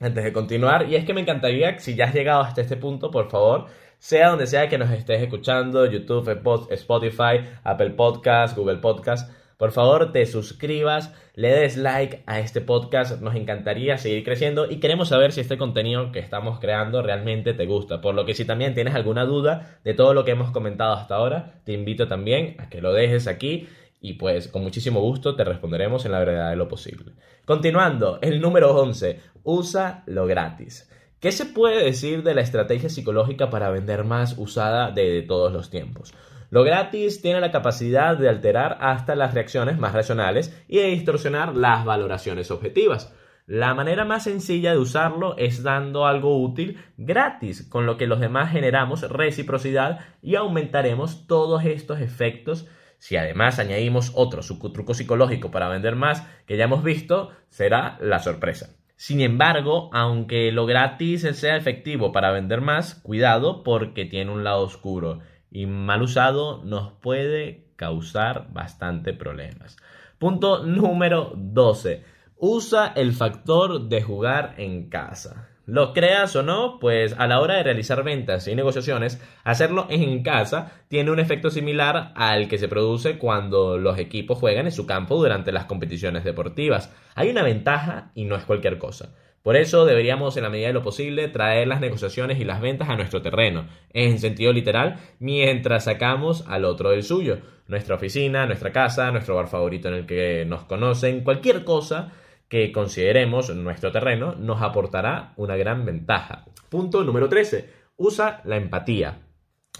antes 0.00 0.24
de 0.24 0.32
continuar 0.32 0.88
y 0.88 0.96
es 0.96 1.04
que 1.04 1.14
me 1.14 1.20
encantaría, 1.20 1.78
si 1.78 1.94
ya 1.94 2.06
has 2.06 2.14
llegado 2.14 2.42
hasta 2.42 2.60
este 2.62 2.76
punto, 2.76 3.10
por 3.10 3.30
favor, 3.30 3.66
sea 3.98 4.28
donde 4.28 4.46
sea 4.46 4.68
que 4.68 4.78
nos 4.78 4.90
estés 4.90 5.22
escuchando, 5.22 5.86
YouTube, 5.86 6.28
Spotify, 6.70 7.40
Apple 7.64 7.90
Podcast, 7.90 8.56
Google 8.56 8.78
Podcast, 8.78 9.30
por 9.56 9.72
favor 9.72 10.12
te 10.12 10.26
suscribas, 10.26 11.14
le 11.34 11.48
des 11.48 11.76
like 11.76 12.22
a 12.26 12.40
este 12.40 12.60
podcast, 12.60 13.20
nos 13.22 13.34
encantaría 13.34 13.96
seguir 13.96 14.22
creciendo 14.22 14.70
y 14.70 14.80
queremos 14.80 15.08
saber 15.08 15.32
si 15.32 15.40
este 15.40 15.56
contenido 15.56 16.12
que 16.12 16.18
estamos 16.18 16.60
creando 16.60 17.02
realmente 17.02 17.54
te 17.54 17.66
gusta. 17.66 18.00
Por 18.00 18.14
lo 18.14 18.26
que 18.26 18.34
si 18.34 18.44
también 18.44 18.74
tienes 18.74 18.94
alguna 18.94 19.24
duda 19.24 19.78
de 19.82 19.94
todo 19.94 20.12
lo 20.12 20.24
que 20.24 20.32
hemos 20.32 20.50
comentado 20.50 20.92
hasta 20.92 21.14
ahora, 21.14 21.60
te 21.64 21.72
invito 21.72 22.06
también 22.06 22.56
a 22.58 22.68
que 22.68 22.82
lo 22.82 22.92
dejes 22.92 23.26
aquí 23.26 23.66
y 24.00 24.14
pues 24.14 24.48
con 24.48 24.62
muchísimo 24.62 25.00
gusto 25.00 25.36
te 25.36 25.44
responderemos 25.44 26.04
en 26.04 26.12
la 26.12 26.18
verdad 26.18 26.50
de 26.50 26.56
lo 26.56 26.68
posible. 26.68 27.12
Continuando, 27.44 28.18
el 28.20 28.40
número 28.40 28.76
11, 28.76 29.20
usa 29.42 30.02
lo 30.06 30.26
gratis. 30.26 30.90
¿Qué 31.18 31.32
se 31.32 31.46
puede 31.46 31.82
decir 31.82 32.22
de 32.22 32.34
la 32.34 32.42
estrategia 32.42 32.90
psicológica 32.90 33.48
para 33.48 33.70
vender 33.70 34.04
más 34.04 34.36
usada 34.36 34.90
de 34.90 35.22
todos 35.22 35.50
los 35.50 35.70
tiempos? 35.70 36.12
Lo 36.50 36.62
gratis 36.62 37.20
tiene 37.22 37.40
la 37.40 37.50
capacidad 37.50 38.16
de 38.16 38.28
alterar 38.28 38.78
hasta 38.80 39.14
las 39.14 39.34
reacciones 39.34 39.78
más 39.78 39.92
racionales 39.92 40.56
y 40.68 40.78
de 40.78 40.88
distorsionar 40.88 41.56
las 41.56 41.84
valoraciones 41.84 42.50
objetivas. 42.50 43.12
La 43.46 43.74
manera 43.74 44.04
más 44.04 44.24
sencilla 44.24 44.72
de 44.72 44.78
usarlo 44.78 45.36
es 45.38 45.62
dando 45.62 46.06
algo 46.06 46.42
útil 46.42 46.82
gratis, 46.96 47.62
con 47.62 47.86
lo 47.86 47.96
que 47.96 48.08
los 48.08 48.18
demás 48.18 48.50
generamos 48.50 49.08
reciprocidad 49.08 50.00
y 50.20 50.34
aumentaremos 50.34 51.28
todos 51.28 51.64
estos 51.64 52.00
efectos. 52.00 52.66
Si 52.98 53.16
además 53.16 53.60
añadimos 53.60 54.10
otro 54.16 54.40
truco 54.72 54.94
psicológico 54.94 55.52
para 55.52 55.68
vender 55.68 55.94
más 55.94 56.26
que 56.46 56.56
ya 56.56 56.64
hemos 56.64 56.82
visto, 56.82 57.30
será 57.48 57.98
la 58.00 58.18
sorpresa. 58.18 58.70
Sin 58.96 59.20
embargo, 59.20 59.90
aunque 59.92 60.50
lo 60.50 60.66
gratis 60.66 61.28
sea 61.34 61.56
efectivo 61.56 62.12
para 62.12 62.32
vender 62.32 62.62
más, 62.62 62.94
cuidado 62.96 63.62
porque 63.62 64.06
tiene 64.06 64.32
un 64.32 64.42
lado 64.42 64.62
oscuro 64.62 65.20
y 65.56 65.64
mal 65.64 66.02
usado 66.02 66.62
nos 66.64 66.92
puede 66.92 67.64
causar 67.76 68.52
bastante 68.52 69.14
problemas. 69.14 69.78
Punto 70.18 70.62
número 70.66 71.32
12. 71.34 72.04
Usa 72.36 72.92
el 72.94 73.14
factor 73.14 73.88
de 73.88 74.02
jugar 74.02 74.56
en 74.58 74.90
casa. 74.90 75.48
Lo 75.64 75.94
creas 75.94 76.36
o 76.36 76.42
no, 76.42 76.78
pues 76.78 77.14
a 77.18 77.26
la 77.26 77.40
hora 77.40 77.54
de 77.54 77.62
realizar 77.62 78.04
ventas 78.04 78.46
y 78.48 78.54
negociaciones, 78.54 79.18
hacerlo 79.44 79.86
en 79.88 80.22
casa 80.22 80.72
tiene 80.88 81.10
un 81.10 81.20
efecto 81.20 81.48
similar 81.48 82.12
al 82.16 82.48
que 82.48 82.58
se 82.58 82.68
produce 82.68 83.16
cuando 83.16 83.78
los 83.78 83.98
equipos 83.98 84.38
juegan 84.38 84.66
en 84.66 84.72
su 84.72 84.84
campo 84.84 85.16
durante 85.16 85.52
las 85.52 85.64
competiciones 85.64 86.22
deportivas. 86.22 86.94
Hay 87.14 87.30
una 87.30 87.42
ventaja 87.42 88.10
y 88.14 88.26
no 88.26 88.36
es 88.36 88.44
cualquier 88.44 88.76
cosa. 88.76 89.14
Por 89.46 89.54
eso 89.54 89.86
deberíamos, 89.86 90.36
en 90.36 90.42
la 90.42 90.50
medida 90.50 90.66
de 90.66 90.72
lo 90.72 90.82
posible, 90.82 91.28
traer 91.28 91.68
las 91.68 91.80
negociaciones 91.80 92.40
y 92.40 92.44
las 92.44 92.60
ventas 92.60 92.88
a 92.88 92.96
nuestro 92.96 93.22
terreno, 93.22 93.68
en 93.92 94.18
sentido 94.18 94.52
literal, 94.52 94.98
mientras 95.20 95.84
sacamos 95.84 96.44
al 96.48 96.64
otro 96.64 96.90
del 96.90 97.04
suyo. 97.04 97.38
Nuestra 97.68 97.94
oficina, 97.94 98.44
nuestra 98.46 98.72
casa, 98.72 99.12
nuestro 99.12 99.36
bar 99.36 99.46
favorito 99.46 99.86
en 99.86 99.94
el 99.94 100.04
que 100.04 100.44
nos 100.44 100.64
conocen, 100.64 101.22
cualquier 101.22 101.62
cosa 101.62 102.10
que 102.48 102.72
consideremos 102.72 103.54
nuestro 103.54 103.92
terreno 103.92 104.34
nos 104.34 104.60
aportará 104.62 105.32
una 105.36 105.54
gran 105.54 105.84
ventaja. 105.84 106.44
Punto 106.68 107.04
número 107.04 107.28
13. 107.28 107.70
Usa 107.98 108.40
la 108.46 108.56
empatía. 108.56 109.25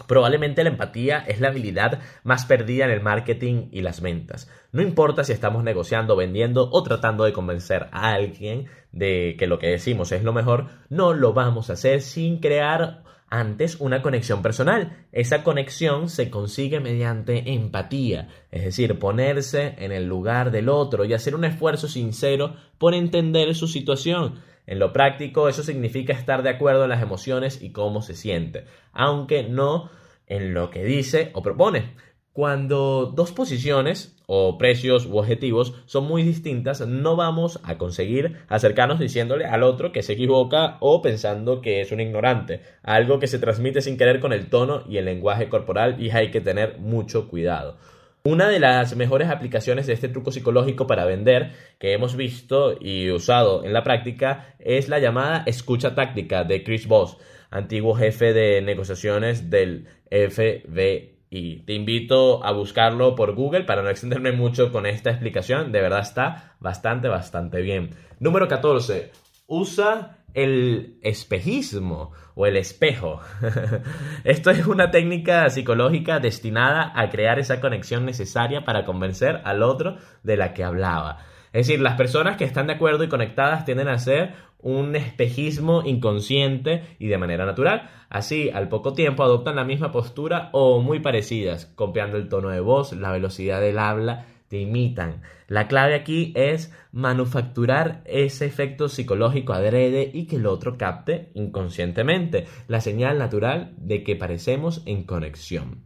Probablemente 0.07 0.63
la 0.63 0.71
empatía 0.71 1.19
es 1.27 1.41
la 1.41 1.49
habilidad 1.49 2.01
más 2.23 2.45
perdida 2.45 2.85
en 2.85 2.91
el 2.91 3.01
marketing 3.01 3.69
y 3.73 3.81
las 3.81 4.01
ventas. 4.01 4.51
No 4.73 4.83
importa 4.83 5.25
si 5.25 5.33
estamos 5.33 5.65
negociando, 5.65 6.17
vendiendo 6.17 6.69
o 6.71 6.83
tratando 6.83 7.25
de 7.25 7.33
convencer 7.33 7.89
a 7.93 8.13
alguien 8.13 8.67
de 8.93 9.37
que 9.39 9.47
lo 9.47 9.59
que 9.59 9.69
decimos 9.69 10.13
es 10.13 10.23
lo 10.23 10.33
mejor, 10.33 10.69
no 10.91 11.15
lo 11.15 11.33
vamos 11.33 11.71
a 11.71 11.75
hacer 11.75 12.03
sin 12.03 12.41
crear 12.41 13.05
antes 13.29 13.81
una 13.81 14.03
conexión 14.03 14.43
personal. 14.43 15.07
Esa 15.13 15.43
conexión 15.43 16.09
se 16.09 16.31
consigue 16.31 16.81
mediante 16.81 17.53
empatía, 17.53 18.29
es 18.51 18.65
decir, 18.65 18.99
ponerse 18.99 19.75
en 19.79 19.93
el 19.93 20.07
lugar 20.07 20.51
del 20.51 20.69
otro 20.69 21.05
y 21.05 21.15
hacer 21.15 21.35
un 21.35 21.45
esfuerzo 21.45 21.89
sincero 21.89 22.55
por 22.79 22.95
entender 22.95 23.55
su 23.55 23.67
situación. 23.67 24.41
En 24.67 24.79
lo 24.79 24.93
práctico, 24.93 25.49
eso 25.49 25.63
significa 25.63 26.13
estar 26.13 26.43
de 26.43 26.51
acuerdo 26.51 26.85
en 26.85 26.91
las 26.91 27.03
emociones 27.03 27.63
y 27.63 27.71
cómo 27.71 28.03
se 28.03 28.15
siente, 28.15 28.65
aunque 28.93 29.45
no 29.45 29.91
en 30.27 30.55
lo 30.55 30.71
que 30.71 30.85
dice 30.85 31.31
o 31.35 31.43
propone. 31.43 31.95
Cuando 32.33 33.07
dos 33.07 33.33
posiciones 33.33 34.15
o 34.27 34.59
precios 34.59 35.07
u 35.07 35.17
objetivos 35.17 35.73
son 35.87 36.07
muy 36.07 36.23
distintas, 36.23 36.87
no 36.87 37.17
vamos 37.17 37.61
a 37.63 37.79
conseguir 37.79 38.37
acercarnos 38.49 38.99
diciéndole 38.99 39.47
al 39.47 39.63
otro 39.63 39.91
que 39.91 40.03
se 40.03 40.13
equivoca 40.13 40.77
o 40.81 41.01
pensando 41.01 41.63
que 41.63 41.81
es 41.81 41.93
un 41.93 42.01
ignorante, 42.01 42.61
algo 42.83 43.21
que 43.21 43.27
se 43.27 43.39
transmite 43.39 43.81
sin 43.81 43.97
querer 43.97 44.21
con 44.21 44.35
el 44.35 44.51
tono 44.51 44.83
y 44.87 44.99
el 44.99 45.07
lenguaje 45.07 45.49
corporal 45.49 45.97
y 45.99 46.11
hay 46.11 46.31
que 46.31 46.43
tener 46.43 46.79
mucho 46.79 47.29
cuidado. 47.29 47.79
Una 48.27 48.49
de 48.49 48.59
las 48.59 48.97
mejores 48.97 49.31
aplicaciones 49.31 49.87
de 49.87 49.93
este 49.93 50.09
truco 50.09 50.33
psicológico 50.33 50.89
para 50.89 51.05
vender 51.05 51.53
que 51.79 51.93
hemos 51.93 52.17
visto 52.17 52.77
y 52.81 53.09
usado 53.13 53.65
en 53.65 53.73
la 53.73 53.85
práctica 53.85 54.57
es 54.59 54.89
la 54.89 54.99
llamada 54.99 55.45
escucha 55.47 55.95
táctica 55.95 56.43
de 56.43 56.65
Chris 56.65 56.89
Voss, 56.89 57.19
antiguo 57.51 57.95
jefe 57.95 58.33
de 58.33 58.63
negociaciones 58.63 59.49
del 59.49 59.87
FBI. 60.11 61.63
te 61.65 61.73
invito 61.73 62.45
a 62.45 62.51
buscarlo 62.51 63.15
por 63.15 63.33
Google 63.37 63.63
para 63.63 63.83
no 63.83 63.91
extenderme 63.91 64.33
mucho 64.33 64.73
con 64.73 64.87
esta 64.87 65.11
explicación. 65.11 65.71
De 65.71 65.81
verdad 65.81 66.01
está 66.01 66.57
bastante, 66.59 67.07
bastante 67.07 67.61
bien. 67.61 67.91
Número 68.19 68.49
14. 68.49 69.13
Usa 69.47 70.16
el 70.35 70.99
espejismo 71.03 72.13
o 72.35 72.47
el 72.47 72.57
espejo. 72.57 73.21
Esto 74.25 74.51
es 74.51 74.67
una 74.67 74.91
técnica 74.91 75.49
psicológica 75.49 76.21
destinada 76.21 76.93
a 76.95 77.09
crear 77.09 77.39
esa 77.39 77.61
conexión 77.61 78.05
necesaria 78.05 78.65
para 78.65 78.85
convencer 78.85 79.41
al 79.45 79.63
otro 79.63 79.97
de 80.23 80.37
la 80.37 80.53
que 80.53 80.65
hablaba. 80.65 81.19
Es 81.53 81.67
decir, 81.67 81.81
las 81.81 81.97
personas 81.97 82.37
que 82.37 82.45
están 82.45 82.67
de 82.67 82.75
acuerdo 82.75 83.05
y 83.05 83.09
conectadas 83.09 83.65
tienden 83.65 83.89
a 83.89 83.95
hacer 83.95 84.35
un 84.59 84.97
espejismo 84.97 85.83
inconsciente 85.85 86.97
y 86.99 87.07
de 87.07 87.19
manera 87.19 87.47
natural. 87.47 87.89
Así, 88.09 88.51
al 88.51 88.69
poco 88.69 88.93
tiempo 88.93 89.23
adoptan 89.23 89.57
la 89.57 89.65
misma 89.65 89.93
postura 89.93 90.51
o 90.53 90.81
muy 90.81 91.01
parecidas, 91.01 91.67
copiando 91.67 92.17
el 92.17 92.29
tono 92.29 92.49
de 92.51 92.61
voz, 92.61 92.93
la 92.93 93.13
velocidad 93.13 93.61
del 93.61 93.79
habla, 93.79 94.27
te 94.49 94.59
imitan. 94.59 95.23
La 95.49 95.69
clave 95.69 95.95
aquí 95.95 96.33
es 96.35 96.73
manufacturar 96.93 98.03
ese 98.05 98.47
efecto 98.47 98.89
psicológico 98.89 99.53
adrede 99.53 100.11
y 100.13 100.27
que 100.27 100.37
el 100.37 100.47
otro 100.47 100.77
capte 100.77 101.31
inconscientemente 101.35 102.47
la 102.69 102.81
señal 102.81 103.19
natural 103.19 103.75
de 103.77 104.03
que 104.03 104.17
parecemos 104.17 104.83
en 104.87 105.05
conexión. 105.05 105.85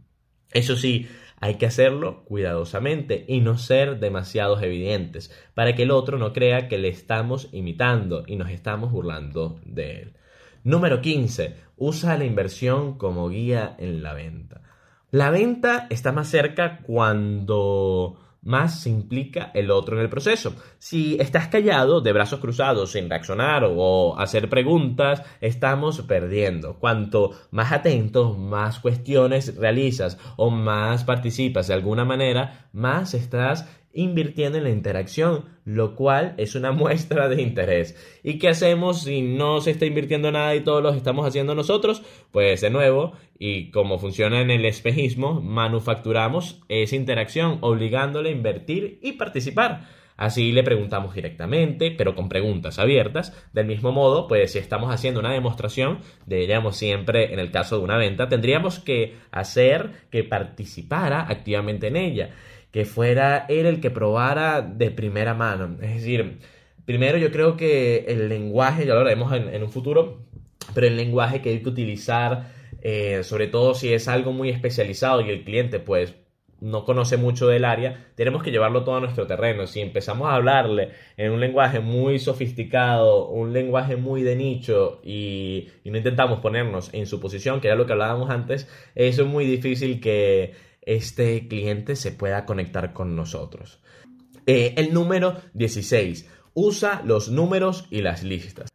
Eso 0.51 0.75
sí, 0.75 1.07
hay 1.39 1.55
que 1.55 1.65
hacerlo 1.65 2.23
cuidadosamente 2.25 3.25
y 3.27 3.41
no 3.41 3.57
ser 3.57 3.99
demasiado 3.99 4.59
evidentes 4.61 5.31
para 5.55 5.75
que 5.75 5.83
el 5.83 5.91
otro 5.91 6.17
no 6.17 6.33
crea 6.33 6.67
que 6.67 6.77
le 6.77 6.89
estamos 6.89 7.49
imitando 7.51 8.23
y 8.27 8.35
nos 8.35 8.51
estamos 8.51 8.91
burlando 8.91 9.59
de 9.65 10.01
él. 10.01 10.13
Número 10.63 11.01
15. 11.01 11.55
Usa 11.77 12.17
la 12.17 12.25
inversión 12.25 12.97
como 12.97 13.27
guía 13.29 13.75
en 13.79 14.03
la 14.03 14.13
venta. 14.13 14.61
La 15.09 15.31
venta 15.31 15.87
está 15.89 16.11
más 16.11 16.27
cerca 16.27 16.81
cuando 16.83 18.19
más 18.41 18.81
se 18.81 18.89
implica 18.89 19.51
el 19.53 19.69
otro 19.69 19.95
en 19.95 20.01
el 20.01 20.09
proceso. 20.09 20.55
Si 20.79 21.17
estás 21.19 21.47
callado, 21.47 22.01
de 22.01 22.11
brazos 22.11 22.39
cruzados, 22.39 22.91
sin 22.91 23.09
reaccionar 23.09 23.63
o 23.67 24.17
hacer 24.17 24.49
preguntas, 24.49 25.23
estamos 25.41 26.01
perdiendo. 26.01 26.75
Cuanto 26.79 27.31
más 27.51 27.71
atentos, 27.71 28.37
más 28.37 28.79
cuestiones 28.79 29.55
realizas 29.57 30.17
o 30.37 30.49
más 30.49 31.03
participas 31.03 31.67
de 31.67 31.75
alguna 31.75 32.03
manera, 32.03 32.69
más 32.73 33.13
estás 33.13 33.67
invirtiendo 33.93 34.57
en 34.57 34.65
la 34.65 34.69
interacción, 34.69 35.45
lo 35.65 35.95
cual 35.95 36.33
es 36.37 36.55
una 36.55 36.71
muestra 36.73 37.29
de 37.29 37.41
interés. 37.41 37.95
¿Y 38.23 38.39
qué 38.39 38.49
hacemos 38.49 39.03
si 39.03 39.21
no 39.21 39.61
se 39.61 39.71
está 39.71 39.85
invirtiendo 39.85 40.31
nada 40.31 40.55
y 40.55 40.61
todos 40.61 40.81
lo 40.83 40.93
estamos 40.93 41.25
haciendo 41.25 41.55
nosotros? 41.55 42.01
Pues 42.31 42.61
de 42.61 42.69
nuevo, 42.69 43.13
y 43.37 43.71
como 43.71 43.99
funciona 43.99 44.41
en 44.41 44.51
el 44.51 44.65
espejismo, 44.65 45.41
manufacturamos 45.41 46.61
esa 46.69 46.95
interacción 46.95 47.57
obligándole 47.61 48.29
a 48.29 48.33
invertir 48.33 48.99
y 49.01 49.13
participar. 49.13 49.87
Así 50.21 50.51
le 50.51 50.61
preguntamos 50.61 51.15
directamente, 51.15 51.89
pero 51.89 52.13
con 52.13 52.29
preguntas 52.29 52.77
abiertas. 52.77 53.35
Del 53.53 53.65
mismo 53.65 53.91
modo, 53.91 54.27
pues 54.27 54.51
si 54.51 54.59
estamos 54.59 54.93
haciendo 54.93 55.19
una 55.19 55.31
demostración, 55.31 56.01
deberíamos 56.27 56.77
siempre, 56.77 57.33
en 57.33 57.39
el 57.39 57.49
caso 57.49 57.79
de 57.79 57.83
una 57.83 57.97
venta, 57.97 58.29
tendríamos 58.29 58.77
que 58.77 59.15
hacer 59.31 59.89
que 60.11 60.23
participara 60.23 61.21
activamente 61.27 61.87
en 61.87 61.95
ella 61.95 62.29
que 62.71 62.85
fuera 62.85 63.45
él 63.49 63.65
el 63.65 63.81
que 63.81 63.91
probara 63.91 64.61
de 64.61 64.91
primera 64.91 65.33
mano. 65.33 65.77
Es 65.81 65.95
decir, 65.95 66.39
primero 66.85 67.17
yo 67.17 67.31
creo 67.31 67.57
que 67.57 68.05
el 68.07 68.29
lenguaje, 68.29 68.85
ya 68.85 68.93
lo 68.93 69.01
haremos 69.01 69.33
en, 69.33 69.61
un 69.61 69.69
futuro, 69.69 70.25
pero 70.73 70.87
el 70.87 70.95
lenguaje 70.95 71.41
que 71.41 71.49
hay 71.49 71.59
que 71.61 71.69
utilizar, 71.69 72.51
eh, 72.81 73.23
sobre 73.23 73.47
todo 73.47 73.73
si 73.73 73.93
es 73.93 74.07
algo 74.07 74.31
muy 74.31 74.49
especializado 74.49 75.21
y 75.21 75.29
el 75.29 75.43
cliente 75.43 75.79
pues 75.79 76.15
no 76.61 76.85
conoce 76.85 77.17
mucho 77.17 77.47
del 77.47 77.65
área, 77.65 78.05
tenemos 78.15 78.43
que 78.43 78.51
llevarlo 78.51 78.83
todo 78.83 78.97
a 78.97 78.99
nuestro 78.99 79.25
terreno. 79.25 79.65
Si 79.65 79.81
empezamos 79.81 80.29
a 80.29 80.35
hablarle 80.35 80.91
en 81.17 81.31
un 81.31 81.39
lenguaje 81.39 81.79
muy 81.79 82.19
sofisticado, 82.19 83.27
un 83.29 83.51
lenguaje 83.51 83.95
muy 83.95 84.21
de 84.21 84.35
nicho 84.35 85.01
y, 85.03 85.69
y 85.83 85.89
no 85.89 85.97
intentamos 85.97 86.39
ponernos 86.39 86.93
en 86.93 87.07
su 87.07 87.19
posición, 87.19 87.61
que 87.61 87.67
era 87.67 87.75
lo 87.75 87.87
que 87.87 87.93
hablábamos 87.93 88.29
antes, 88.29 88.69
eso 88.93 89.23
es 89.23 89.27
muy 89.27 89.45
difícil 89.45 89.99
que 89.99 90.53
este 90.81 91.47
cliente 91.47 91.95
se 91.95 92.11
pueda 92.11 92.45
conectar 92.45 92.93
con 92.93 93.15
nosotros. 93.15 93.79
Eh, 94.45 94.73
el 94.77 94.93
número 94.93 95.37
16. 95.53 96.27
Usa 96.53 97.01
los 97.05 97.29
números 97.29 97.87
y 97.91 98.01
las 98.01 98.23
listas. 98.23 98.70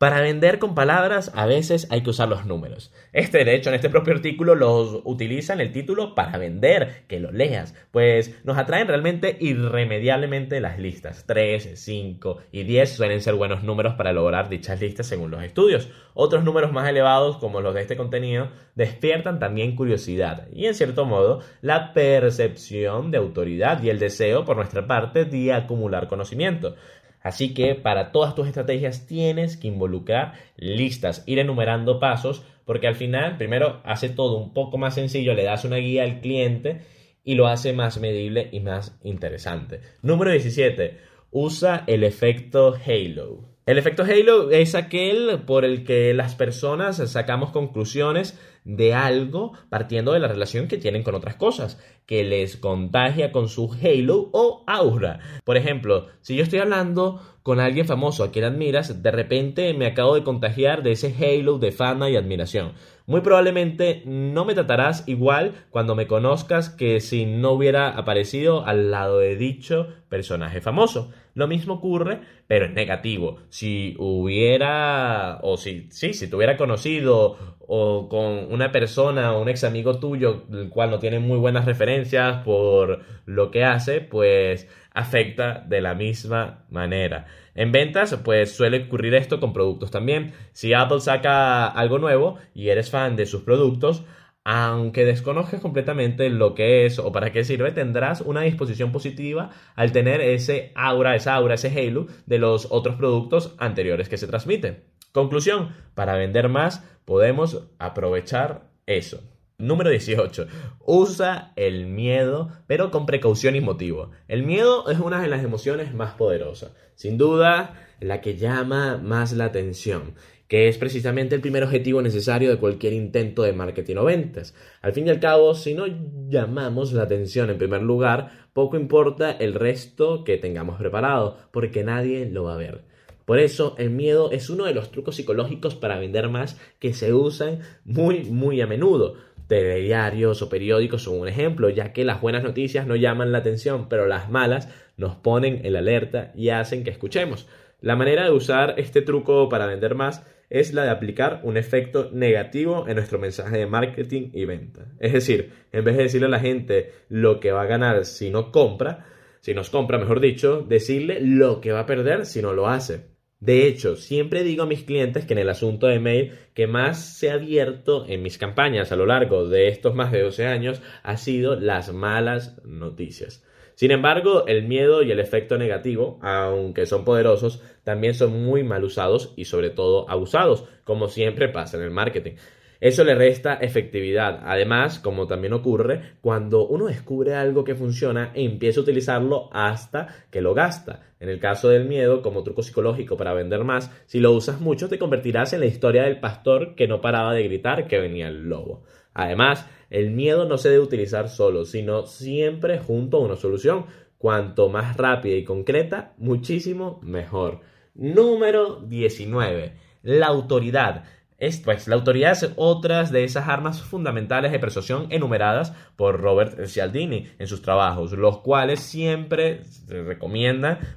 Para 0.00 0.22
vender 0.22 0.58
con 0.58 0.74
palabras 0.74 1.30
a 1.34 1.44
veces 1.44 1.86
hay 1.90 2.00
que 2.00 2.08
usar 2.08 2.26
los 2.26 2.46
números. 2.46 2.90
Este, 3.12 3.44
de 3.44 3.54
hecho, 3.54 3.68
en 3.68 3.74
este 3.74 3.90
propio 3.90 4.14
artículo 4.14 4.54
los 4.54 5.02
utiliza 5.04 5.52
en 5.52 5.60
el 5.60 5.72
título 5.72 6.14
para 6.14 6.38
vender, 6.38 7.02
que 7.06 7.20
lo 7.20 7.30
leas, 7.32 7.74
pues 7.90 8.34
nos 8.42 8.56
atraen 8.56 8.88
realmente 8.88 9.36
irremediablemente 9.38 10.58
las 10.60 10.78
listas. 10.78 11.26
3, 11.26 11.72
5 11.74 12.38
y 12.50 12.62
10 12.62 12.90
suelen 12.96 13.20
ser 13.20 13.34
buenos 13.34 13.62
números 13.62 13.92
para 13.92 14.14
lograr 14.14 14.48
dichas 14.48 14.80
listas 14.80 15.06
según 15.06 15.32
los 15.32 15.42
estudios. 15.42 15.90
Otros 16.14 16.44
números 16.44 16.72
más 16.72 16.88
elevados, 16.88 17.36
como 17.36 17.60
los 17.60 17.74
de 17.74 17.82
este 17.82 17.98
contenido, 17.98 18.48
despiertan 18.76 19.38
también 19.38 19.76
curiosidad 19.76 20.48
y, 20.50 20.64
en 20.64 20.74
cierto 20.74 21.04
modo, 21.04 21.40
la 21.60 21.92
percepción 21.92 23.10
de 23.10 23.18
autoridad 23.18 23.82
y 23.82 23.90
el 23.90 23.98
deseo 23.98 24.46
por 24.46 24.56
nuestra 24.56 24.86
parte 24.86 25.26
de 25.26 25.52
acumular 25.52 26.08
conocimiento. 26.08 26.74
Así 27.22 27.52
que 27.52 27.74
para 27.74 28.12
todas 28.12 28.34
tus 28.34 28.46
estrategias 28.46 29.06
tienes 29.06 29.56
que 29.56 29.68
involucrar 29.68 30.34
listas, 30.56 31.22
ir 31.26 31.38
enumerando 31.38 32.00
pasos, 32.00 32.44
porque 32.64 32.86
al 32.86 32.94
final 32.94 33.36
primero 33.36 33.80
hace 33.84 34.08
todo 34.08 34.38
un 34.38 34.54
poco 34.54 34.78
más 34.78 34.94
sencillo, 34.94 35.34
le 35.34 35.44
das 35.44 35.64
una 35.64 35.76
guía 35.76 36.04
al 36.04 36.20
cliente 36.20 36.80
y 37.24 37.34
lo 37.34 37.46
hace 37.46 37.72
más 37.72 38.00
medible 38.00 38.48
y 38.52 38.60
más 38.60 38.98
interesante. 39.02 39.80
Número 40.02 40.30
17. 40.30 40.98
Usa 41.30 41.84
el 41.86 42.04
efecto 42.04 42.74
Halo. 42.74 43.49
El 43.66 43.76
efecto 43.76 44.02
Halo 44.04 44.50
es 44.50 44.74
aquel 44.74 45.42
por 45.46 45.64
el 45.66 45.84
que 45.84 46.14
las 46.14 46.34
personas 46.34 46.96
sacamos 46.96 47.50
conclusiones 47.50 48.38
de 48.64 48.94
algo 48.94 49.52
partiendo 49.68 50.12
de 50.12 50.18
la 50.18 50.28
relación 50.28 50.66
que 50.66 50.78
tienen 50.78 51.02
con 51.02 51.14
otras 51.14 51.36
cosas, 51.36 51.78
que 52.06 52.24
les 52.24 52.56
contagia 52.56 53.32
con 53.32 53.48
su 53.48 53.70
halo 53.72 54.30
o 54.32 54.64
aura. 54.66 55.20
Por 55.44 55.56
ejemplo, 55.56 56.08
si 56.20 56.36
yo 56.36 56.42
estoy 56.42 56.58
hablando 56.58 57.20
con 57.42 57.60
alguien 57.60 57.86
famoso 57.86 58.24
a 58.24 58.30
quien 58.30 58.44
admiras, 58.44 59.02
de 59.02 59.10
repente 59.10 59.72
me 59.74 59.86
acabo 59.86 60.14
de 60.14 60.24
contagiar 60.24 60.82
de 60.82 60.92
ese 60.92 61.14
halo 61.18 61.58
de 61.58 61.72
fama 61.72 62.10
y 62.10 62.16
admiración. 62.16 62.72
Muy 63.06 63.22
probablemente 63.22 64.02
no 64.06 64.44
me 64.44 64.54
tratarás 64.54 65.04
igual 65.08 65.66
cuando 65.70 65.94
me 65.94 66.06
conozcas 66.06 66.70
que 66.70 67.00
si 67.00 67.26
no 67.26 67.52
hubiera 67.52 67.88
aparecido 67.90 68.64
al 68.64 68.90
lado 68.90 69.18
de 69.18 69.36
dicho 69.36 69.88
personaje 70.08 70.60
famoso. 70.60 71.10
Lo 71.40 71.48
mismo 71.48 71.72
ocurre, 71.72 72.20
pero 72.46 72.66
es 72.66 72.72
negativo. 72.74 73.38
Si 73.48 73.96
hubiera, 73.98 75.38
o 75.40 75.56
si, 75.56 75.86
sí, 75.90 76.12
si 76.12 76.28
te 76.28 76.36
hubiera 76.36 76.58
conocido 76.58 77.56
o 77.60 78.10
con 78.10 78.52
una 78.52 78.70
persona 78.72 79.32
o 79.32 79.40
un 79.40 79.48
ex 79.48 79.64
amigo 79.64 79.98
tuyo, 79.98 80.44
el 80.52 80.68
cual 80.68 80.90
no 80.90 80.98
tiene 80.98 81.18
muy 81.18 81.38
buenas 81.38 81.64
referencias 81.64 82.44
por 82.44 83.00
lo 83.24 83.50
que 83.50 83.64
hace, 83.64 84.02
pues 84.02 84.68
afecta 84.92 85.64
de 85.66 85.80
la 85.80 85.94
misma 85.94 86.66
manera. 86.68 87.26
En 87.54 87.72
ventas, 87.72 88.14
pues 88.22 88.54
suele 88.54 88.84
ocurrir 88.84 89.14
esto 89.14 89.40
con 89.40 89.54
productos 89.54 89.90
también. 89.90 90.34
Si 90.52 90.74
Apple 90.74 91.00
saca 91.00 91.68
algo 91.68 91.98
nuevo 91.98 92.36
y 92.54 92.68
eres 92.68 92.90
fan 92.90 93.16
de 93.16 93.24
sus 93.24 93.44
productos, 93.44 94.04
aunque 94.44 95.04
desconozcas 95.04 95.60
completamente 95.60 96.30
lo 96.30 96.54
que 96.54 96.86
es 96.86 96.98
o 96.98 97.12
para 97.12 97.32
qué 97.32 97.44
sirve, 97.44 97.72
tendrás 97.72 98.20
una 98.20 98.42
disposición 98.42 98.90
positiva 98.92 99.50
al 99.74 99.92
tener 99.92 100.20
ese 100.20 100.72
aura, 100.74 101.14
esa 101.14 101.34
aura, 101.34 101.54
ese 101.54 101.68
halo 101.68 102.06
de 102.26 102.38
los 102.38 102.68
otros 102.70 102.96
productos 102.96 103.54
anteriores 103.58 104.08
que 104.08 104.16
se 104.16 104.26
transmiten. 104.26 104.84
Conclusión, 105.12 105.74
para 105.94 106.14
vender 106.14 106.48
más 106.48 106.84
podemos 107.04 107.68
aprovechar 107.78 108.70
eso. 108.86 109.22
Número 109.58 109.90
18. 109.90 110.46
Usa 110.86 111.52
el 111.56 111.86
miedo, 111.86 112.48
pero 112.66 112.90
con 112.90 113.04
precaución 113.04 113.56
y 113.56 113.60
motivo. 113.60 114.10
El 114.26 114.42
miedo 114.42 114.88
es 114.90 114.98
una 114.98 115.20
de 115.20 115.28
las 115.28 115.44
emociones 115.44 115.92
más 115.92 116.14
poderosas. 116.14 116.72
Sin 116.94 117.18
duda, 117.18 117.74
la 118.00 118.22
que 118.22 118.36
llama 118.36 118.96
más 118.96 119.32
la 119.32 119.44
atención 119.44 120.14
que 120.50 120.66
es 120.66 120.78
precisamente 120.78 121.36
el 121.36 121.40
primer 121.40 121.62
objetivo 121.62 122.02
necesario 122.02 122.50
de 122.50 122.56
cualquier 122.56 122.92
intento 122.92 123.44
de 123.44 123.52
marketing 123.52 123.94
o 123.98 124.04
ventas. 124.04 124.52
Al 124.82 124.92
fin 124.92 125.06
y 125.06 125.10
al 125.10 125.20
cabo, 125.20 125.54
si 125.54 125.74
no 125.74 125.84
llamamos 126.28 126.92
la 126.92 127.04
atención 127.04 127.50
en 127.50 127.56
primer 127.56 127.82
lugar, 127.82 128.48
poco 128.52 128.76
importa 128.76 129.30
el 129.30 129.54
resto 129.54 130.24
que 130.24 130.38
tengamos 130.38 130.76
preparado, 130.76 131.36
porque 131.52 131.84
nadie 131.84 132.28
lo 132.28 132.42
va 132.42 132.54
a 132.54 132.56
ver. 132.56 132.80
Por 133.26 133.38
eso 133.38 133.76
el 133.78 133.90
miedo 133.90 134.32
es 134.32 134.50
uno 134.50 134.64
de 134.64 134.74
los 134.74 134.90
trucos 134.90 135.14
psicológicos 135.14 135.76
para 135.76 136.00
vender 136.00 136.28
más 136.28 136.60
que 136.80 136.94
se 136.94 137.14
usan 137.14 137.60
muy 137.84 138.24
muy 138.24 138.60
a 138.60 138.66
menudo. 138.66 139.14
Telediarios 139.46 140.42
o 140.42 140.48
periódicos 140.48 141.04
son 141.04 141.20
un 141.20 141.28
ejemplo, 141.28 141.70
ya 141.70 141.92
que 141.92 142.04
las 142.04 142.20
buenas 142.20 142.42
noticias 142.42 142.88
no 142.88 142.96
llaman 142.96 143.30
la 143.30 143.38
atención, 143.38 143.88
pero 143.88 144.08
las 144.08 144.28
malas 144.30 144.68
nos 144.96 145.14
ponen 145.14 145.64
en 145.64 145.76
alerta 145.76 146.32
y 146.34 146.48
hacen 146.48 146.82
que 146.82 146.90
escuchemos. 146.90 147.46
La 147.80 147.94
manera 147.94 148.24
de 148.24 148.32
usar 148.32 148.74
este 148.78 149.00
truco 149.00 149.48
para 149.48 149.66
vender 149.66 149.94
más 149.94 150.26
es 150.50 150.74
la 150.74 150.82
de 150.82 150.90
aplicar 150.90 151.40
un 151.44 151.56
efecto 151.56 152.10
negativo 152.12 152.86
en 152.88 152.96
nuestro 152.96 153.18
mensaje 153.18 153.56
de 153.56 153.66
marketing 153.66 154.30
y 154.34 154.44
venta. 154.44 154.86
Es 154.98 155.12
decir, 155.12 155.52
en 155.72 155.84
vez 155.84 155.96
de 155.96 156.02
decirle 156.02 156.26
a 156.26 156.30
la 156.30 156.40
gente 156.40 156.92
lo 157.08 157.38
que 157.38 157.52
va 157.52 157.62
a 157.62 157.66
ganar 157.66 158.04
si 158.04 158.30
no 158.30 158.50
compra, 158.50 159.06
si 159.40 159.54
nos 159.54 159.70
compra, 159.70 159.98
mejor 159.98 160.20
dicho, 160.20 160.66
decirle 160.68 161.20
lo 161.20 161.60
que 161.60 161.72
va 161.72 161.80
a 161.80 161.86
perder 161.86 162.26
si 162.26 162.42
no 162.42 162.52
lo 162.52 162.68
hace. 162.68 163.08
De 163.38 163.66
hecho, 163.66 163.96
siempre 163.96 164.42
digo 164.42 164.64
a 164.64 164.66
mis 164.66 164.82
clientes 164.82 165.24
que 165.24 165.32
en 165.32 165.38
el 165.38 165.48
asunto 165.48 165.86
de 165.86 165.98
mail 165.98 166.32
que 166.52 166.66
más 166.66 167.02
se 167.18 167.30
ha 167.30 167.34
abierto 167.34 168.04
en 168.06 168.22
mis 168.22 168.36
campañas 168.36 168.92
a 168.92 168.96
lo 168.96 169.06
largo 169.06 169.48
de 169.48 169.68
estos 169.68 169.94
más 169.94 170.12
de 170.12 170.20
12 170.20 170.46
años 170.46 170.82
ha 171.02 171.16
sido 171.16 171.58
las 171.58 171.90
malas 171.90 172.60
noticias. 172.64 173.42
Sin 173.80 173.92
embargo, 173.92 174.46
el 174.46 174.64
miedo 174.64 175.02
y 175.02 175.10
el 175.10 175.20
efecto 175.20 175.56
negativo, 175.56 176.18
aunque 176.20 176.84
son 176.84 177.02
poderosos, 177.02 177.62
también 177.82 178.12
son 178.12 178.44
muy 178.44 178.62
mal 178.62 178.84
usados 178.84 179.32
y 179.36 179.46
sobre 179.46 179.70
todo 179.70 180.04
abusados, 180.10 180.66
como 180.84 181.08
siempre 181.08 181.48
pasa 181.48 181.78
en 181.78 181.84
el 181.84 181.90
marketing. 181.90 182.32
Eso 182.78 183.04
le 183.04 183.14
resta 183.14 183.54
efectividad. 183.54 184.42
Además, 184.44 184.98
como 184.98 185.26
también 185.26 185.54
ocurre, 185.54 186.16
cuando 186.20 186.66
uno 186.66 186.88
descubre 186.88 187.34
algo 187.34 187.64
que 187.64 187.74
funciona 187.74 188.32
e 188.34 188.44
empieza 188.44 188.80
a 188.80 188.82
utilizarlo 188.82 189.48
hasta 189.50 190.26
que 190.30 190.42
lo 190.42 190.52
gasta. 190.52 191.14
En 191.18 191.30
el 191.30 191.40
caso 191.40 191.70
del 191.70 191.86
miedo, 191.86 192.20
como 192.20 192.42
truco 192.42 192.62
psicológico 192.62 193.16
para 193.16 193.32
vender 193.32 193.64
más, 193.64 193.90
si 194.04 194.20
lo 194.20 194.32
usas 194.32 194.60
mucho 194.60 194.90
te 194.90 194.98
convertirás 194.98 195.54
en 195.54 195.60
la 195.60 195.66
historia 195.66 196.02
del 196.02 196.20
pastor 196.20 196.74
que 196.74 196.86
no 196.86 197.00
paraba 197.00 197.32
de 197.32 197.44
gritar 197.44 197.86
que 197.86 197.98
venía 197.98 198.28
el 198.28 198.46
lobo. 198.46 198.84
Además, 199.14 199.66
el 199.90 200.12
miedo 200.12 200.46
no 200.46 200.56
se 200.56 200.70
debe 200.70 200.84
utilizar 200.84 201.28
solo, 201.28 201.64
sino 201.64 202.06
siempre 202.06 202.78
junto 202.78 203.18
a 203.18 203.20
una 203.20 203.36
solución. 203.36 203.86
Cuanto 204.18 204.68
más 204.68 204.96
rápida 204.96 205.36
y 205.36 205.44
concreta, 205.44 206.14
muchísimo 206.18 207.00
mejor. 207.02 207.60
Número 207.94 208.80
19. 208.80 209.72
La 210.02 210.26
autoridad. 210.26 211.04
Es, 211.38 211.58
pues, 211.58 211.88
la 211.88 211.94
autoridad 211.94 212.32
es 212.32 212.52
otra 212.56 213.02
de 213.04 213.24
esas 213.24 213.48
armas 213.48 213.80
fundamentales 213.80 214.52
de 214.52 214.58
persuasión 214.58 215.06
enumeradas 215.08 215.72
por 215.96 216.20
Robert 216.20 216.66
Cialdini 216.66 217.28
en 217.38 217.46
sus 217.46 217.62
trabajos, 217.62 218.12
los 218.12 218.40
cuales 218.40 218.80
siempre 218.80 219.64
se 219.64 220.18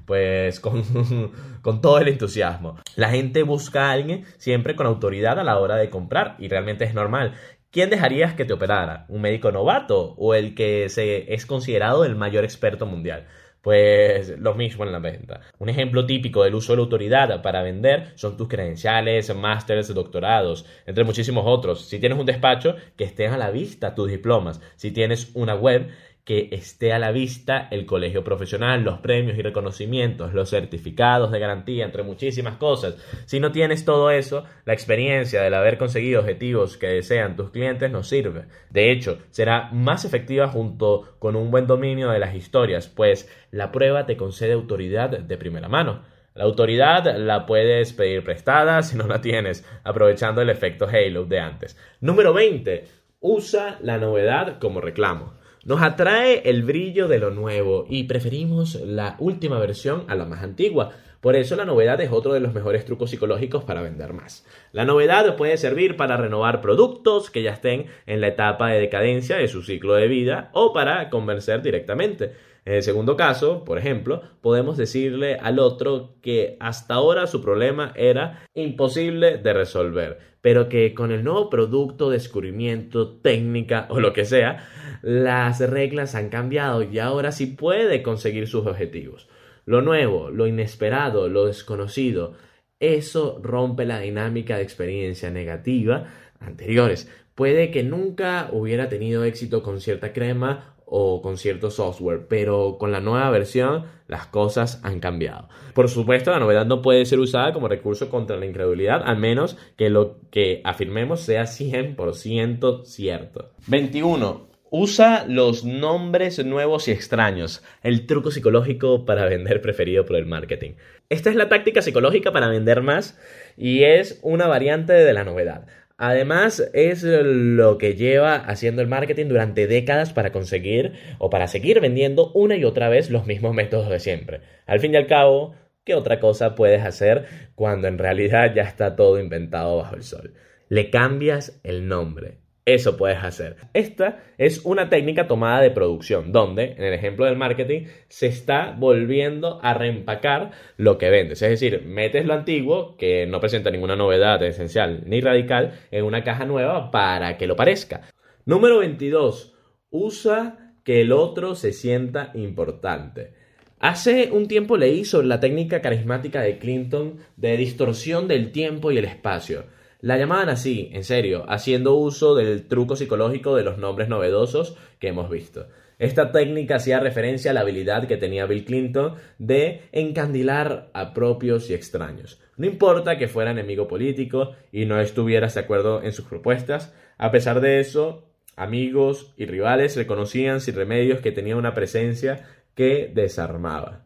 pues 0.05 0.59
con, 0.59 0.83
con 1.61 1.79
todo 1.79 1.99
el 1.99 2.09
entusiasmo. 2.09 2.77
La 2.97 3.09
gente 3.09 3.43
busca 3.43 3.87
a 3.87 3.91
alguien 3.93 4.25
siempre 4.37 4.75
con 4.75 4.85
autoridad 4.85 5.39
a 5.39 5.45
la 5.45 5.57
hora 5.57 5.77
de 5.77 5.89
comprar 5.89 6.35
y 6.39 6.49
realmente 6.49 6.83
es 6.83 6.93
normal. 6.93 7.35
¿Quién 7.73 7.89
dejarías 7.89 8.35
que 8.35 8.45
te 8.45 8.53
operara? 8.53 9.07
¿Un 9.09 9.21
médico 9.21 9.51
novato 9.51 10.13
o 10.19 10.35
el 10.35 10.53
que 10.53 10.89
se 10.89 11.33
es 11.33 11.47
considerado 11.47 12.05
el 12.05 12.15
mayor 12.15 12.43
experto 12.43 12.85
mundial? 12.85 13.25
Pues 13.63 14.37
lo 14.37 14.53
mismo 14.53 14.83
en 14.83 14.91
la 14.91 14.99
venta. 14.99 15.41
Un 15.57 15.69
ejemplo 15.69 16.05
típico 16.05 16.43
del 16.43 16.53
uso 16.53 16.73
de 16.73 16.77
la 16.77 16.83
autoridad 16.83 17.41
para 17.41 17.63
vender 17.63 18.11
son 18.13 18.37
tus 18.37 18.47
credenciales, 18.47 19.35
másteres, 19.35 19.91
doctorados, 19.91 20.67
entre 20.85 21.03
muchísimos 21.03 21.45
otros. 21.47 21.89
Si 21.89 21.97
tienes 21.97 22.19
un 22.19 22.27
despacho, 22.27 22.75
que 22.95 23.05
estén 23.05 23.31
a 23.31 23.39
la 23.39 23.49
vista 23.49 23.95
tus 23.95 24.07
diplomas. 24.07 24.61
Si 24.75 24.91
tienes 24.91 25.31
una 25.33 25.55
web, 25.55 25.89
que 26.23 26.49
esté 26.53 26.93
a 26.93 26.99
la 26.99 27.11
vista 27.11 27.67
el 27.69 27.85
colegio 27.85 28.23
profesional, 28.23 28.83
los 28.83 28.99
premios 28.99 29.37
y 29.37 29.41
reconocimientos, 29.41 30.33
los 30.33 30.49
certificados 30.49 31.31
de 31.31 31.39
garantía, 31.39 31.83
entre 31.83 32.03
muchísimas 32.03 32.55
cosas. 32.55 32.95
Si 33.25 33.41
no 33.41 33.51
tienes 33.51 33.83
todo 33.83 34.09
eso, 34.09 34.45
la 34.65 34.73
experiencia 34.73 35.41
del 35.41 35.53
haber 35.53 35.77
conseguido 35.77 36.21
objetivos 36.21 36.77
que 36.77 36.87
desean 36.87 37.35
tus 37.35 37.49
clientes 37.49 37.91
no 37.91 38.03
sirve. 38.03 38.45
De 38.69 38.91
hecho, 38.91 39.17
será 39.31 39.69
más 39.73 40.05
efectiva 40.05 40.47
junto 40.47 41.15
con 41.19 41.35
un 41.35 41.51
buen 41.51 41.67
dominio 41.67 42.09
de 42.09 42.19
las 42.19 42.35
historias, 42.35 42.87
pues 42.87 43.29
la 43.51 43.71
prueba 43.73 44.05
te 44.05 44.15
concede 44.15 44.53
autoridad 44.53 45.09
de 45.09 45.37
primera 45.37 45.67
mano. 45.67 46.03
La 46.35 46.45
autoridad 46.45 47.15
la 47.17 47.45
puedes 47.45 47.93
pedir 47.93 48.23
prestada 48.23 48.81
si 48.81 48.97
no 48.97 49.07
la 49.07 49.21
tienes, 49.21 49.67
aprovechando 49.83 50.41
el 50.41 50.49
efecto 50.49 50.87
Halo 50.87 51.25
de 51.25 51.39
antes. 51.39 51.77
Número 51.99 52.33
20. 52.33 52.85
Usa 53.19 53.77
la 53.81 53.97
novedad 53.97 54.57
como 54.59 54.81
reclamo. 54.81 55.33
Nos 55.65 55.81
atrae 55.81 56.41
el 56.49 56.63
brillo 56.63 57.07
de 57.07 57.19
lo 57.19 57.29
nuevo 57.29 57.85
y 57.89 58.03
preferimos 58.03 58.75
la 58.81 59.15
última 59.19 59.59
versión 59.59 60.03
a 60.09 60.15
la 60.15 60.25
más 60.25 60.43
antigua. 60.43 60.91
Por 61.21 61.37
eso 61.37 61.55
la 61.55 61.63
novedad 61.63 62.01
es 62.01 62.11
otro 62.11 62.33
de 62.33 62.41
los 62.41 62.53
mejores 62.53 62.83
trucos 62.83 63.11
psicológicos 63.11 63.63
para 63.63 63.81
vender 63.81 64.11
más. 64.11 64.45
La 64.73 64.83
novedad 64.83 65.37
puede 65.37 65.55
servir 65.55 65.95
para 65.95 66.17
renovar 66.17 66.59
productos 66.59 67.29
que 67.29 67.43
ya 67.43 67.51
estén 67.51 67.85
en 68.07 68.19
la 68.19 68.27
etapa 68.27 68.71
de 68.71 68.81
decadencia 68.81 69.37
de 69.37 69.47
su 69.47 69.63
ciclo 69.63 69.93
de 69.93 70.09
vida 70.09 70.49
o 70.51 70.73
para 70.73 71.09
convencer 71.09 71.61
directamente. 71.61 72.33
En 72.65 72.75
el 72.75 72.83
segundo 72.83 73.17
caso, 73.17 73.65
por 73.65 73.77
ejemplo, 73.77 74.21
podemos 74.41 74.77
decirle 74.77 75.35
al 75.35 75.59
otro 75.59 76.15
que 76.21 76.55
hasta 76.61 76.93
ahora 76.93 77.27
su 77.27 77.41
problema 77.41 77.91
era 77.95 78.45
imposible 78.53 79.37
de 79.37 79.53
resolver, 79.53 80.19
pero 80.39 80.69
que 80.69 80.93
con 80.93 81.11
el 81.11 81.25
nuevo 81.25 81.49
producto, 81.49 82.09
descubrimiento, 82.09 83.17
técnica 83.17 83.87
o 83.89 83.99
lo 83.99 84.13
que 84.13 84.23
sea, 84.23 84.65
las 85.01 85.59
reglas 85.59 86.15
han 86.15 86.29
cambiado 86.29 86.83
y 86.83 86.99
ahora 86.99 87.33
sí 87.33 87.47
puede 87.47 88.01
conseguir 88.01 88.47
sus 88.47 88.65
objetivos. 88.65 89.27
Lo 89.65 89.81
nuevo, 89.81 90.29
lo 90.29 90.47
inesperado, 90.47 91.27
lo 91.27 91.45
desconocido, 91.45 92.33
eso 92.79 93.39
rompe 93.41 93.85
la 93.85 93.99
dinámica 93.99 94.57
de 94.57 94.63
experiencia 94.63 95.29
negativa 95.31 96.13
anteriores. 96.39 97.09
Puede 97.35 97.71
que 97.71 97.83
nunca 97.83 98.49
hubiera 98.51 98.89
tenido 98.89 99.23
éxito 99.23 99.63
con 99.63 99.81
cierta 99.81 100.13
crema 100.13 100.72
o 100.95 101.23
con 101.23 101.39
cierto 101.39 101.71
software, 101.71 102.27
pero 102.29 102.77
con 102.77 102.91
la 102.91 102.99
nueva 102.99 103.31
versión 103.31 103.85
las 104.07 104.27
cosas 104.27 104.79
han 104.83 104.99
cambiado. 104.99 105.49
Por 105.73 105.89
supuesto, 105.89 106.29
la 106.29 106.37
novedad 106.39 106.67
no 106.67 106.83
puede 106.83 107.03
ser 107.05 107.17
usada 107.19 107.51
como 107.51 107.67
recurso 107.67 108.09
contra 108.09 108.37
la 108.37 108.45
incredulidad, 108.45 109.01
al 109.03 109.17
menos 109.17 109.57
que 109.75 109.89
lo 109.89 110.17
que 110.29 110.61
afirmemos 110.63 111.21
sea 111.21 111.45
100% 111.45 112.85
cierto. 112.85 113.49
21. 113.65 114.45
Usa 114.69 115.25
los 115.27 115.65
nombres 115.65 116.43
nuevos 116.45 116.87
y 116.87 116.91
extraños, 116.91 117.63
el 117.81 118.05
truco 118.05 118.29
psicológico 118.29 119.03
para 119.03 119.25
vender 119.25 119.61
preferido 119.61 120.05
por 120.05 120.15
el 120.15 120.27
marketing. 120.27 120.73
Esta 121.09 121.31
es 121.31 121.35
la 121.35 121.49
táctica 121.49 121.81
psicológica 121.81 122.31
para 122.31 122.49
vender 122.49 122.81
más 122.81 123.19
y 123.57 123.83
es 123.83 124.19
una 124.21 124.45
variante 124.45 124.93
de 124.93 125.13
la 125.13 125.23
novedad. 125.23 125.65
Además, 125.97 126.69
es 126.73 127.03
lo 127.03 127.77
que 127.77 127.93
lleva 127.93 128.35
haciendo 128.35 128.81
el 128.81 128.87
marketing 128.87 129.27
durante 129.27 129.67
décadas 129.67 130.11
para 130.11 130.31
conseguir 130.31 130.93
o 131.19 131.29
para 131.29 131.47
seguir 131.47 131.79
vendiendo 131.79 132.31
una 132.33 132.55
y 132.55 132.65
otra 132.65 132.89
vez 132.89 133.09
los 133.09 133.25
mismos 133.27 133.53
métodos 133.53 133.89
de 133.89 133.99
siempre. 133.99 134.41
Al 134.65 134.79
fin 134.79 134.93
y 134.93 134.97
al 134.97 135.07
cabo, 135.07 135.55
¿qué 135.83 135.93
otra 135.95 136.19
cosa 136.19 136.55
puedes 136.55 136.83
hacer 136.83 137.25
cuando 137.55 137.87
en 137.87 137.99
realidad 137.99 138.53
ya 138.55 138.63
está 138.63 138.95
todo 138.95 139.19
inventado 139.19 139.77
bajo 139.77 139.95
el 139.95 140.03
sol? 140.03 140.33
Le 140.67 140.89
cambias 140.89 141.59
el 141.63 141.87
nombre, 141.87 142.39
eso 142.65 142.95
puedes 142.95 143.23
hacer. 143.23 143.57
Esta 143.73 144.23
es 144.37 144.63
una 144.65 144.89
técnica 144.89 145.27
tomada 145.27 145.61
de 145.61 145.71
producción, 145.71 146.31
donde, 146.31 146.75
en 146.77 146.83
el 146.83 146.93
ejemplo 146.93 147.25
del 147.25 147.35
marketing, 147.35 147.87
se 148.07 148.27
está 148.27 148.73
volviendo 148.77 149.59
a 149.61 149.73
reempacar 149.73 150.51
lo 150.77 150.97
que 150.97 151.09
vendes. 151.09 151.41
Es 151.41 151.49
decir, 151.49 151.83
metes 151.85 152.25
lo 152.25 152.33
antiguo, 152.33 152.95
que 152.95 153.25
no 153.25 153.39
presenta 153.39 153.69
ninguna 153.69 153.95
novedad 153.95 154.41
esencial 154.43 155.03
ni 155.05 155.19
radical, 155.19 155.73
en 155.91 156.05
una 156.05 156.23
caja 156.23 156.45
nueva 156.45 156.89
para 156.89 157.37
que 157.37 157.47
lo 157.47 157.55
parezca. 157.55 158.01
Número 158.45 158.79
22. 158.79 159.53
Usa 159.89 160.75
que 160.83 161.01
el 161.01 161.11
otro 161.11 161.55
se 161.55 161.73
sienta 161.73 162.31
importante. 162.33 163.33
Hace 163.79 164.31
un 164.31 164.47
tiempo 164.47 164.77
leí 164.77 165.03
sobre 165.03 165.27
la 165.27 165.41
técnica 165.41 165.81
carismática 165.81 166.41
de 166.41 166.57
Clinton 166.57 167.17
de 167.35 167.57
distorsión 167.57 168.29
del 168.29 168.53
tiempo 168.53 168.91
y 168.91 168.97
el 168.97 169.05
espacio. 169.05 169.65
La 170.03 170.17
llamaban 170.17 170.49
así, 170.49 170.89
en 170.91 171.05
serio, 171.05 171.45
haciendo 171.47 171.95
uso 171.95 172.35
del 172.35 172.67
truco 172.67 172.97
psicológico 172.97 173.55
de 173.55 173.63
los 173.63 173.77
nombres 173.77 174.09
novedosos 174.09 174.75
que 174.99 175.07
hemos 175.07 175.29
visto. 175.29 175.69
Esta 175.97 176.33
técnica 176.33 176.75
hacía 176.75 176.99
referencia 176.99 177.51
a 177.51 177.53
la 177.53 177.61
habilidad 177.61 178.05
que 178.05 178.17
tenía 178.17 178.45
Bill 178.45 178.65
Clinton 178.65 179.15
de 179.37 179.83
encandilar 179.93 180.89
a 180.93 181.13
propios 181.13 181.69
y 181.69 181.73
extraños. 181.73 182.41
No 182.57 182.65
importa 182.65 183.17
que 183.17 183.29
fuera 183.29 183.51
enemigo 183.51 183.87
político 183.87 184.51
y 184.73 184.83
no 184.83 184.99
estuvieras 184.99 185.53
de 185.53 185.61
acuerdo 185.61 186.03
en 186.03 186.11
sus 186.11 186.25
propuestas, 186.25 186.93
a 187.17 187.31
pesar 187.31 187.61
de 187.61 187.79
eso, 187.79 188.27
amigos 188.57 189.33
y 189.37 189.45
rivales 189.45 189.95
reconocían 189.95 190.59
sin 190.59 190.75
remedios 190.75 191.21
que 191.21 191.31
tenía 191.31 191.55
una 191.55 191.73
presencia 191.73 192.45
que 192.75 193.09
desarmaba 193.15 194.02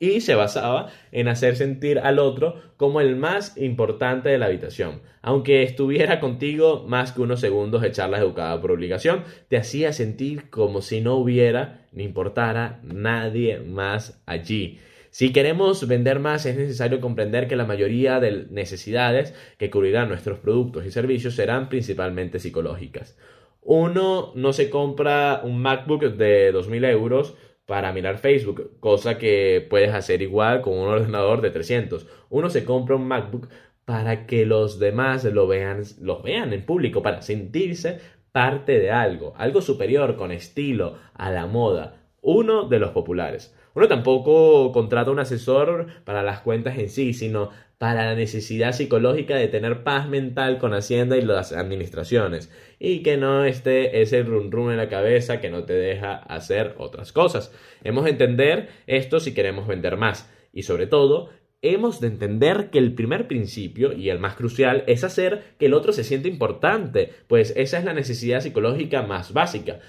y 0.00 0.22
se 0.22 0.34
basaba 0.34 0.88
en 1.12 1.28
hacer 1.28 1.54
sentir 1.54 1.98
al 2.00 2.18
otro 2.18 2.60
como 2.78 3.02
el 3.02 3.16
más 3.16 3.56
importante 3.58 4.30
de 4.30 4.38
la 4.38 4.46
habitación. 4.46 5.02
Aunque 5.20 5.62
estuviera 5.62 6.18
contigo 6.18 6.86
más 6.88 7.12
que 7.12 7.20
unos 7.20 7.40
segundos 7.40 7.82
de 7.82 7.92
charla 7.92 8.18
educada 8.18 8.58
por 8.60 8.72
obligación, 8.72 9.24
te 9.48 9.58
hacía 9.58 9.92
sentir 9.92 10.48
como 10.48 10.80
si 10.80 11.02
no 11.02 11.16
hubiera 11.16 11.86
ni 11.92 12.04
importara 12.04 12.80
nadie 12.82 13.60
más 13.60 14.22
allí. 14.24 14.80
Si 15.10 15.32
queremos 15.32 15.86
vender 15.86 16.18
más 16.18 16.46
es 16.46 16.56
necesario 16.56 17.00
comprender 17.00 17.46
que 17.46 17.56
la 17.56 17.66
mayoría 17.66 18.20
de 18.20 18.46
necesidades 18.50 19.34
que 19.58 19.68
cubrirán 19.68 20.08
nuestros 20.08 20.38
productos 20.38 20.86
y 20.86 20.90
servicios 20.90 21.34
serán 21.34 21.68
principalmente 21.68 22.38
psicológicas. 22.38 23.18
Uno 23.60 24.32
no 24.34 24.54
se 24.54 24.70
compra 24.70 25.42
un 25.44 25.60
MacBook 25.60 26.04
de 26.16 26.54
2.000 26.54 26.90
euros 26.90 27.34
para 27.70 27.92
mirar 27.92 28.18
Facebook, 28.18 28.72
cosa 28.80 29.16
que 29.16 29.64
puedes 29.70 29.94
hacer 29.94 30.22
igual 30.22 30.60
con 30.60 30.76
un 30.76 30.88
ordenador 30.88 31.40
de 31.40 31.50
300. 31.50 32.04
Uno 32.28 32.50
se 32.50 32.64
compra 32.64 32.96
un 32.96 33.06
MacBook 33.06 33.46
para 33.84 34.26
que 34.26 34.44
los 34.44 34.80
demás 34.80 35.22
lo 35.22 35.46
vean, 35.46 35.84
los 36.00 36.20
vean 36.24 36.52
en 36.52 36.66
público, 36.66 37.00
para 37.00 37.22
sentirse 37.22 38.00
parte 38.32 38.80
de 38.80 38.90
algo, 38.90 39.34
algo 39.36 39.60
superior, 39.60 40.16
con 40.16 40.32
estilo, 40.32 40.96
a 41.14 41.30
la 41.30 41.46
moda, 41.46 42.00
uno 42.22 42.66
de 42.66 42.80
los 42.80 42.90
populares. 42.90 43.54
Uno 43.74 43.86
tampoco 43.86 44.72
contrata 44.72 45.12
un 45.12 45.20
asesor 45.20 45.86
para 46.04 46.24
las 46.24 46.40
cuentas 46.40 46.76
en 46.76 46.88
sí, 46.88 47.12
sino 47.12 47.50
para 47.80 48.04
la 48.04 48.14
necesidad 48.14 48.72
psicológica 48.72 49.36
de 49.36 49.48
tener 49.48 49.84
paz 49.84 50.06
mental 50.06 50.58
con 50.58 50.74
Hacienda 50.74 51.16
y 51.16 51.22
las 51.22 51.52
administraciones 51.52 52.52
y 52.78 53.02
que 53.02 53.16
no 53.16 53.46
esté 53.46 54.02
ese 54.02 54.22
run 54.22 54.52
run 54.52 54.72
en 54.72 54.76
la 54.76 54.90
cabeza 54.90 55.40
que 55.40 55.48
no 55.48 55.64
te 55.64 55.72
deja 55.72 56.16
hacer 56.16 56.74
otras 56.76 57.10
cosas. 57.10 57.54
Hemos 57.82 58.04
de 58.04 58.10
entender 58.10 58.68
esto 58.86 59.18
si 59.18 59.32
queremos 59.32 59.66
vender 59.66 59.96
más 59.96 60.30
y 60.52 60.64
sobre 60.64 60.88
todo 60.88 61.30
hemos 61.62 62.02
de 62.02 62.08
entender 62.08 62.68
que 62.68 62.76
el 62.76 62.92
primer 62.92 63.26
principio 63.26 63.94
y 63.94 64.10
el 64.10 64.18
más 64.18 64.34
crucial 64.34 64.84
es 64.86 65.02
hacer 65.02 65.54
que 65.58 65.64
el 65.64 65.72
otro 65.72 65.94
se 65.94 66.04
sienta 66.04 66.28
importante, 66.28 67.14
pues 67.28 67.54
esa 67.56 67.78
es 67.78 67.86
la 67.86 67.94
necesidad 67.94 68.42
psicológica 68.42 69.00
más 69.04 69.32
básica. 69.32 69.80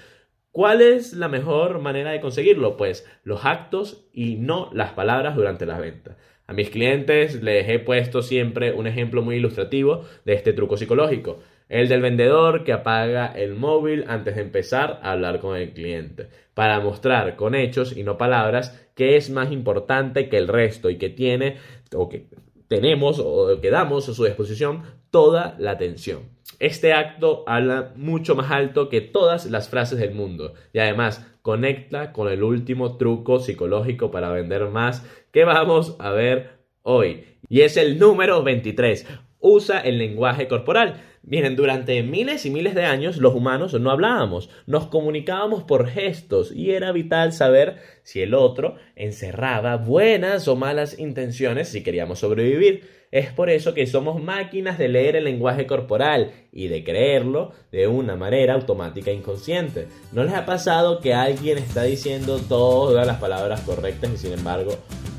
¿Cuál 0.50 0.80
es 0.80 1.12
la 1.12 1.28
mejor 1.28 1.78
manera 1.80 2.12
de 2.12 2.22
conseguirlo? 2.22 2.78
Pues 2.78 3.06
los 3.22 3.44
actos 3.44 4.08
y 4.14 4.36
no 4.36 4.70
las 4.72 4.92
palabras 4.92 5.36
durante 5.36 5.66
la 5.66 5.78
venta. 5.78 6.16
A 6.46 6.52
mis 6.52 6.70
clientes 6.70 7.42
les 7.42 7.68
he 7.68 7.78
puesto 7.78 8.22
siempre 8.22 8.72
un 8.72 8.86
ejemplo 8.86 9.22
muy 9.22 9.36
ilustrativo 9.36 10.04
de 10.24 10.34
este 10.34 10.52
truco 10.52 10.76
psicológico. 10.76 11.38
El 11.68 11.88
del 11.88 12.02
vendedor 12.02 12.64
que 12.64 12.72
apaga 12.72 13.26
el 13.26 13.54
móvil 13.54 14.04
antes 14.08 14.36
de 14.36 14.42
empezar 14.42 15.00
a 15.02 15.12
hablar 15.12 15.40
con 15.40 15.56
el 15.56 15.72
cliente, 15.72 16.28
para 16.52 16.80
mostrar 16.80 17.36
con 17.36 17.54
hechos 17.54 17.96
y 17.96 18.02
no 18.02 18.18
palabras 18.18 18.86
que 18.94 19.16
es 19.16 19.30
más 19.30 19.50
importante 19.52 20.28
que 20.28 20.36
el 20.36 20.48
resto 20.48 20.90
y 20.90 20.98
que 20.98 21.08
tiene 21.08 21.56
o 21.94 22.08
que 22.08 22.26
tenemos 22.72 23.20
o 23.22 23.60
que 23.60 23.68
damos 23.68 24.08
a 24.08 24.14
su 24.14 24.24
disposición 24.24 24.84
toda 25.10 25.56
la 25.58 25.72
atención. 25.72 26.20
Este 26.58 26.94
acto 26.94 27.44
habla 27.46 27.92
mucho 27.96 28.34
más 28.34 28.50
alto 28.50 28.88
que 28.88 29.02
todas 29.02 29.44
las 29.44 29.68
frases 29.68 29.98
del 29.98 30.14
mundo 30.14 30.54
y 30.72 30.78
además 30.78 31.26
conecta 31.42 32.14
con 32.14 32.32
el 32.32 32.42
último 32.42 32.96
truco 32.96 33.40
psicológico 33.40 34.10
para 34.10 34.30
vender 34.30 34.70
más 34.70 35.06
que 35.32 35.44
vamos 35.44 35.96
a 35.98 36.12
ver 36.12 36.60
hoy. 36.80 37.26
Y 37.50 37.60
es 37.60 37.76
el 37.76 37.98
número 37.98 38.42
23. 38.42 39.06
Usa 39.38 39.78
el 39.80 39.98
lenguaje 39.98 40.48
corporal. 40.48 41.02
Miren, 41.24 41.54
durante 41.54 42.02
miles 42.02 42.44
y 42.46 42.50
miles 42.50 42.74
de 42.74 42.84
años 42.84 43.18
los 43.18 43.32
humanos 43.32 43.74
no 43.74 43.92
hablábamos, 43.92 44.50
nos 44.66 44.88
comunicábamos 44.88 45.62
por 45.62 45.86
gestos 45.86 46.50
y 46.50 46.72
era 46.72 46.90
vital 46.90 47.32
saber 47.32 47.76
si 48.02 48.22
el 48.22 48.34
otro 48.34 48.74
encerraba 48.96 49.76
buenas 49.76 50.48
o 50.48 50.56
malas 50.56 50.98
intenciones 50.98 51.68
si 51.68 51.84
queríamos 51.84 52.18
sobrevivir. 52.18 53.02
Es 53.12 53.30
por 53.30 53.50
eso 53.50 53.72
que 53.72 53.86
somos 53.86 54.20
máquinas 54.20 54.78
de 54.78 54.88
leer 54.88 55.14
el 55.14 55.24
lenguaje 55.24 55.66
corporal 55.66 56.32
y 56.50 56.66
de 56.66 56.82
creerlo 56.82 57.52
de 57.70 57.86
una 57.86 58.16
manera 58.16 58.54
automática 58.54 59.12
e 59.12 59.14
inconsciente. 59.14 59.86
¿No 60.10 60.24
les 60.24 60.34
ha 60.34 60.44
pasado 60.44 61.00
que 61.00 61.14
alguien 61.14 61.58
está 61.58 61.84
diciendo 61.84 62.40
todas 62.40 63.06
las 63.06 63.18
palabras 63.18 63.60
correctas 63.60 64.10
y 64.12 64.16
sin 64.16 64.32
embargo 64.32 64.76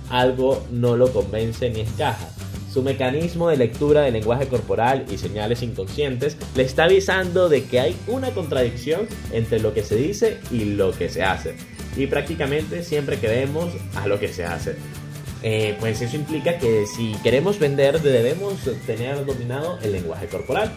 algo 0.09 0.65
no 0.69 0.97
lo 0.97 1.13
convence 1.13 1.69
ni 1.69 1.81
escaja? 1.81 2.42
Su 2.73 2.81
mecanismo 2.81 3.49
de 3.49 3.57
lectura 3.57 4.01
del 4.01 4.13
lenguaje 4.13 4.47
corporal 4.47 5.05
y 5.11 5.19
señales 5.19 5.61
inconscientes 5.61 6.37
le 6.55 6.63
está 6.63 6.85
avisando 6.85 7.47
de 7.47 7.65
que 7.65 7.79
hay 7.79 7.95
una 8.07 8.31
contradicción 8.31 9.01
entre 9.31 9.59
lo 9.59 9.75
que 9.75 9.83
se 9.83 9.95
dice 9.95 10.39
y 10.49 10.65
lo 10.65 10.91
que 10.91 11.07
se 11.07 11.21
hace. 11.21 11.53
Y 11.95 12.07
prácticamente 12.07 12.81
siempre 12.81 13.19
creemos 13.19 13.71
a 13.93 14.07
lo 14.07 14.19
que 14.19 14.29
se 14.29 14.45
hace. 14.45 14.75
Eh, 15.43 15.77
pues 15.79 16.01
eso 16.01 16.15
implica 16.15 16.57
que 16.57 16.87
si 16.87 17.13
queremos 17.21 17.59
vender 17.59 18.01
debemos 18.01 18.55
tener 18.87 19.23
dominado 19.23 19.77
el 19.83 19.91
lenguaje 19.91 20.25
corporal 20.25 20.71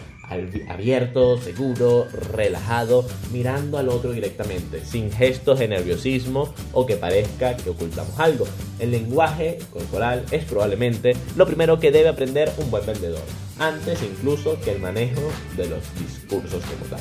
abierto, 0.67 1.39
seguro, 1.39 2.07
relajado, 2.33 3.05
mirando 3.31 3.77
al 3.77 3.89
otro 3.89 4.11
directamente, 4.11 4.83
sin 4.85 5.11
gestos 5.11 5.59
de 5.59 5.67
nerviosismo 5.67 6.53
o 6.73 6.85
que 6.85 6.95
parezca 6.95 7.55
que 7.55 7.69
ocultamos 7.69 8.19
algo. 8.19 8.45
El 8.79 8.91
lenguaje 8.91 9.57
corporal 9.71 10.25
es 10.31 10.43
probablemente 10.45 11.15
lo 11.35 11.45
primero 11.45 11.79
que 11.79 11.91
debe 11.91 12.09
aprender 12.09 12.51
un 12.57 12.69
buen 12.69 12.85
vendedor, 12.85 13.23
antes 13.59 14.01
incluso 14.03 14.59
que 14.61 14.71
el 14.71 14.79
manejo 14.79 15.21
de 15.55 15.67
los 15.67 15.79
discursos 15.99 16.63
como 16.63 16.85
tal. 16.89 16.99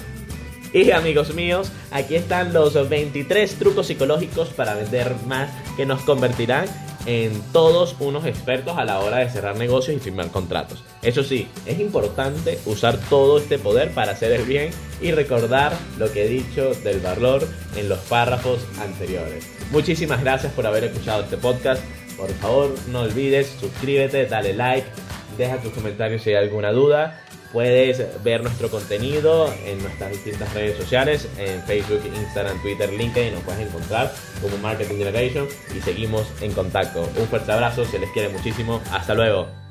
Y 0.73 0.91
amigos 0.91 1.35
míos, 1.35 1.73
aquí 1.91 2.17
están 2.17 2.53
los 2.53 2.89
23 2.89 3.55
trucos 3.55 3.87
psicológicos 3.87 4.49
para 4.51 4.75
vender 4.75 5.15
más 5.27 5.51
que 5.77 5.87
nos 5.87 6.03
convertirán 6.03 6.67
en 7.07 7.41
todos 7.53 7.97
unos 8.01 8.27
expertos 8.27 8.77
a 8.77 8.85
la 8.85 8.99
hora 9.01 9.19
de 9.19 9.31
cerrar 9.31 9.57
negocios 9.57 9.97
y 9.97 10.01
firmar 10.01 10.31
contratos. 10.31 10.83
Eso 11.03 11.23
sí, 11.23 11.49
es 11.65 11.79
importante 11.79 12.59
usar 12.67 12.99
todo 13.09 13.39
este 13.39 13.59
poder 13.59 13.93
para 13.93 14.13
hacer 14.13 14.33
el 14.33 14.43
bien 14.43 14.71
y 15.01 15.13
recordar 15.13 15.73
lo 15.99 16.13
que 16.13 16.25
he 16.25 16.29
dicho 16.29 16.75
del 16.75 17.01
valor 17.01 17.47
en 17.77 17.89
los 17.89 17.99
párrafos 18.01 18.61
anteriores. 18.81 19.49
Muchísimas 19.71 20.21
gracias 20.21 20.53
por 20.53 20.67
haber 20.67 20.85
escuchado 20.85 21.23
este 21.23 21.37
podcast. 21.37 21.83
Por 22.17 22.31
favor, 22.35 22.75
no 22.89 23.03
olvides 23.03 23.57
suscríbete, 23.61 24.27
dale 24.27 24.55
like, 24.55 24.87
deja 25.37 25.59
tus 25.59 25.73
comentarios 25.73 26.23
si 26.23 26.31
hay 26.31 26.37
alguna 26.37 26.73
duda 26.73 27.21
Puedes 27.53 28.23
ver 28.23 28.43
nuestro 28.43 28.71
contenido 28.71 29.53
en 29.65 29.79
nuestras 29.83 30.11
distintas 30.11 30.53
redes 30.53 30.77
sociales, 30.77 31.29
en 31.39 31.63
Facebook, 31.63 32.01
Instagram, 32.05 32.61
Twitter, 32.63 32.93
LinkedIn, 32.93 33.35
nos 33.35 33.43
puedes 33.45 33.67
encontrar 33.67 34.13
como 34.43 34.57
Marketing 34.59 34.97
Generation 34.97 35.49
y 35.75 35.81
seguimos 35.81 36.27
en 36.41 36.53
contacto. 36.53 37.09
Un 37.17 37.27
fuerte 37.29 37.53
abrazo, 37.53 37.85
se 37.85 37.99
les 37.99 38.11
quiere 38.11 38.29
muchísimo, 38.29 38.83
hasta 38.91 39.15
luego. 39.15 39.66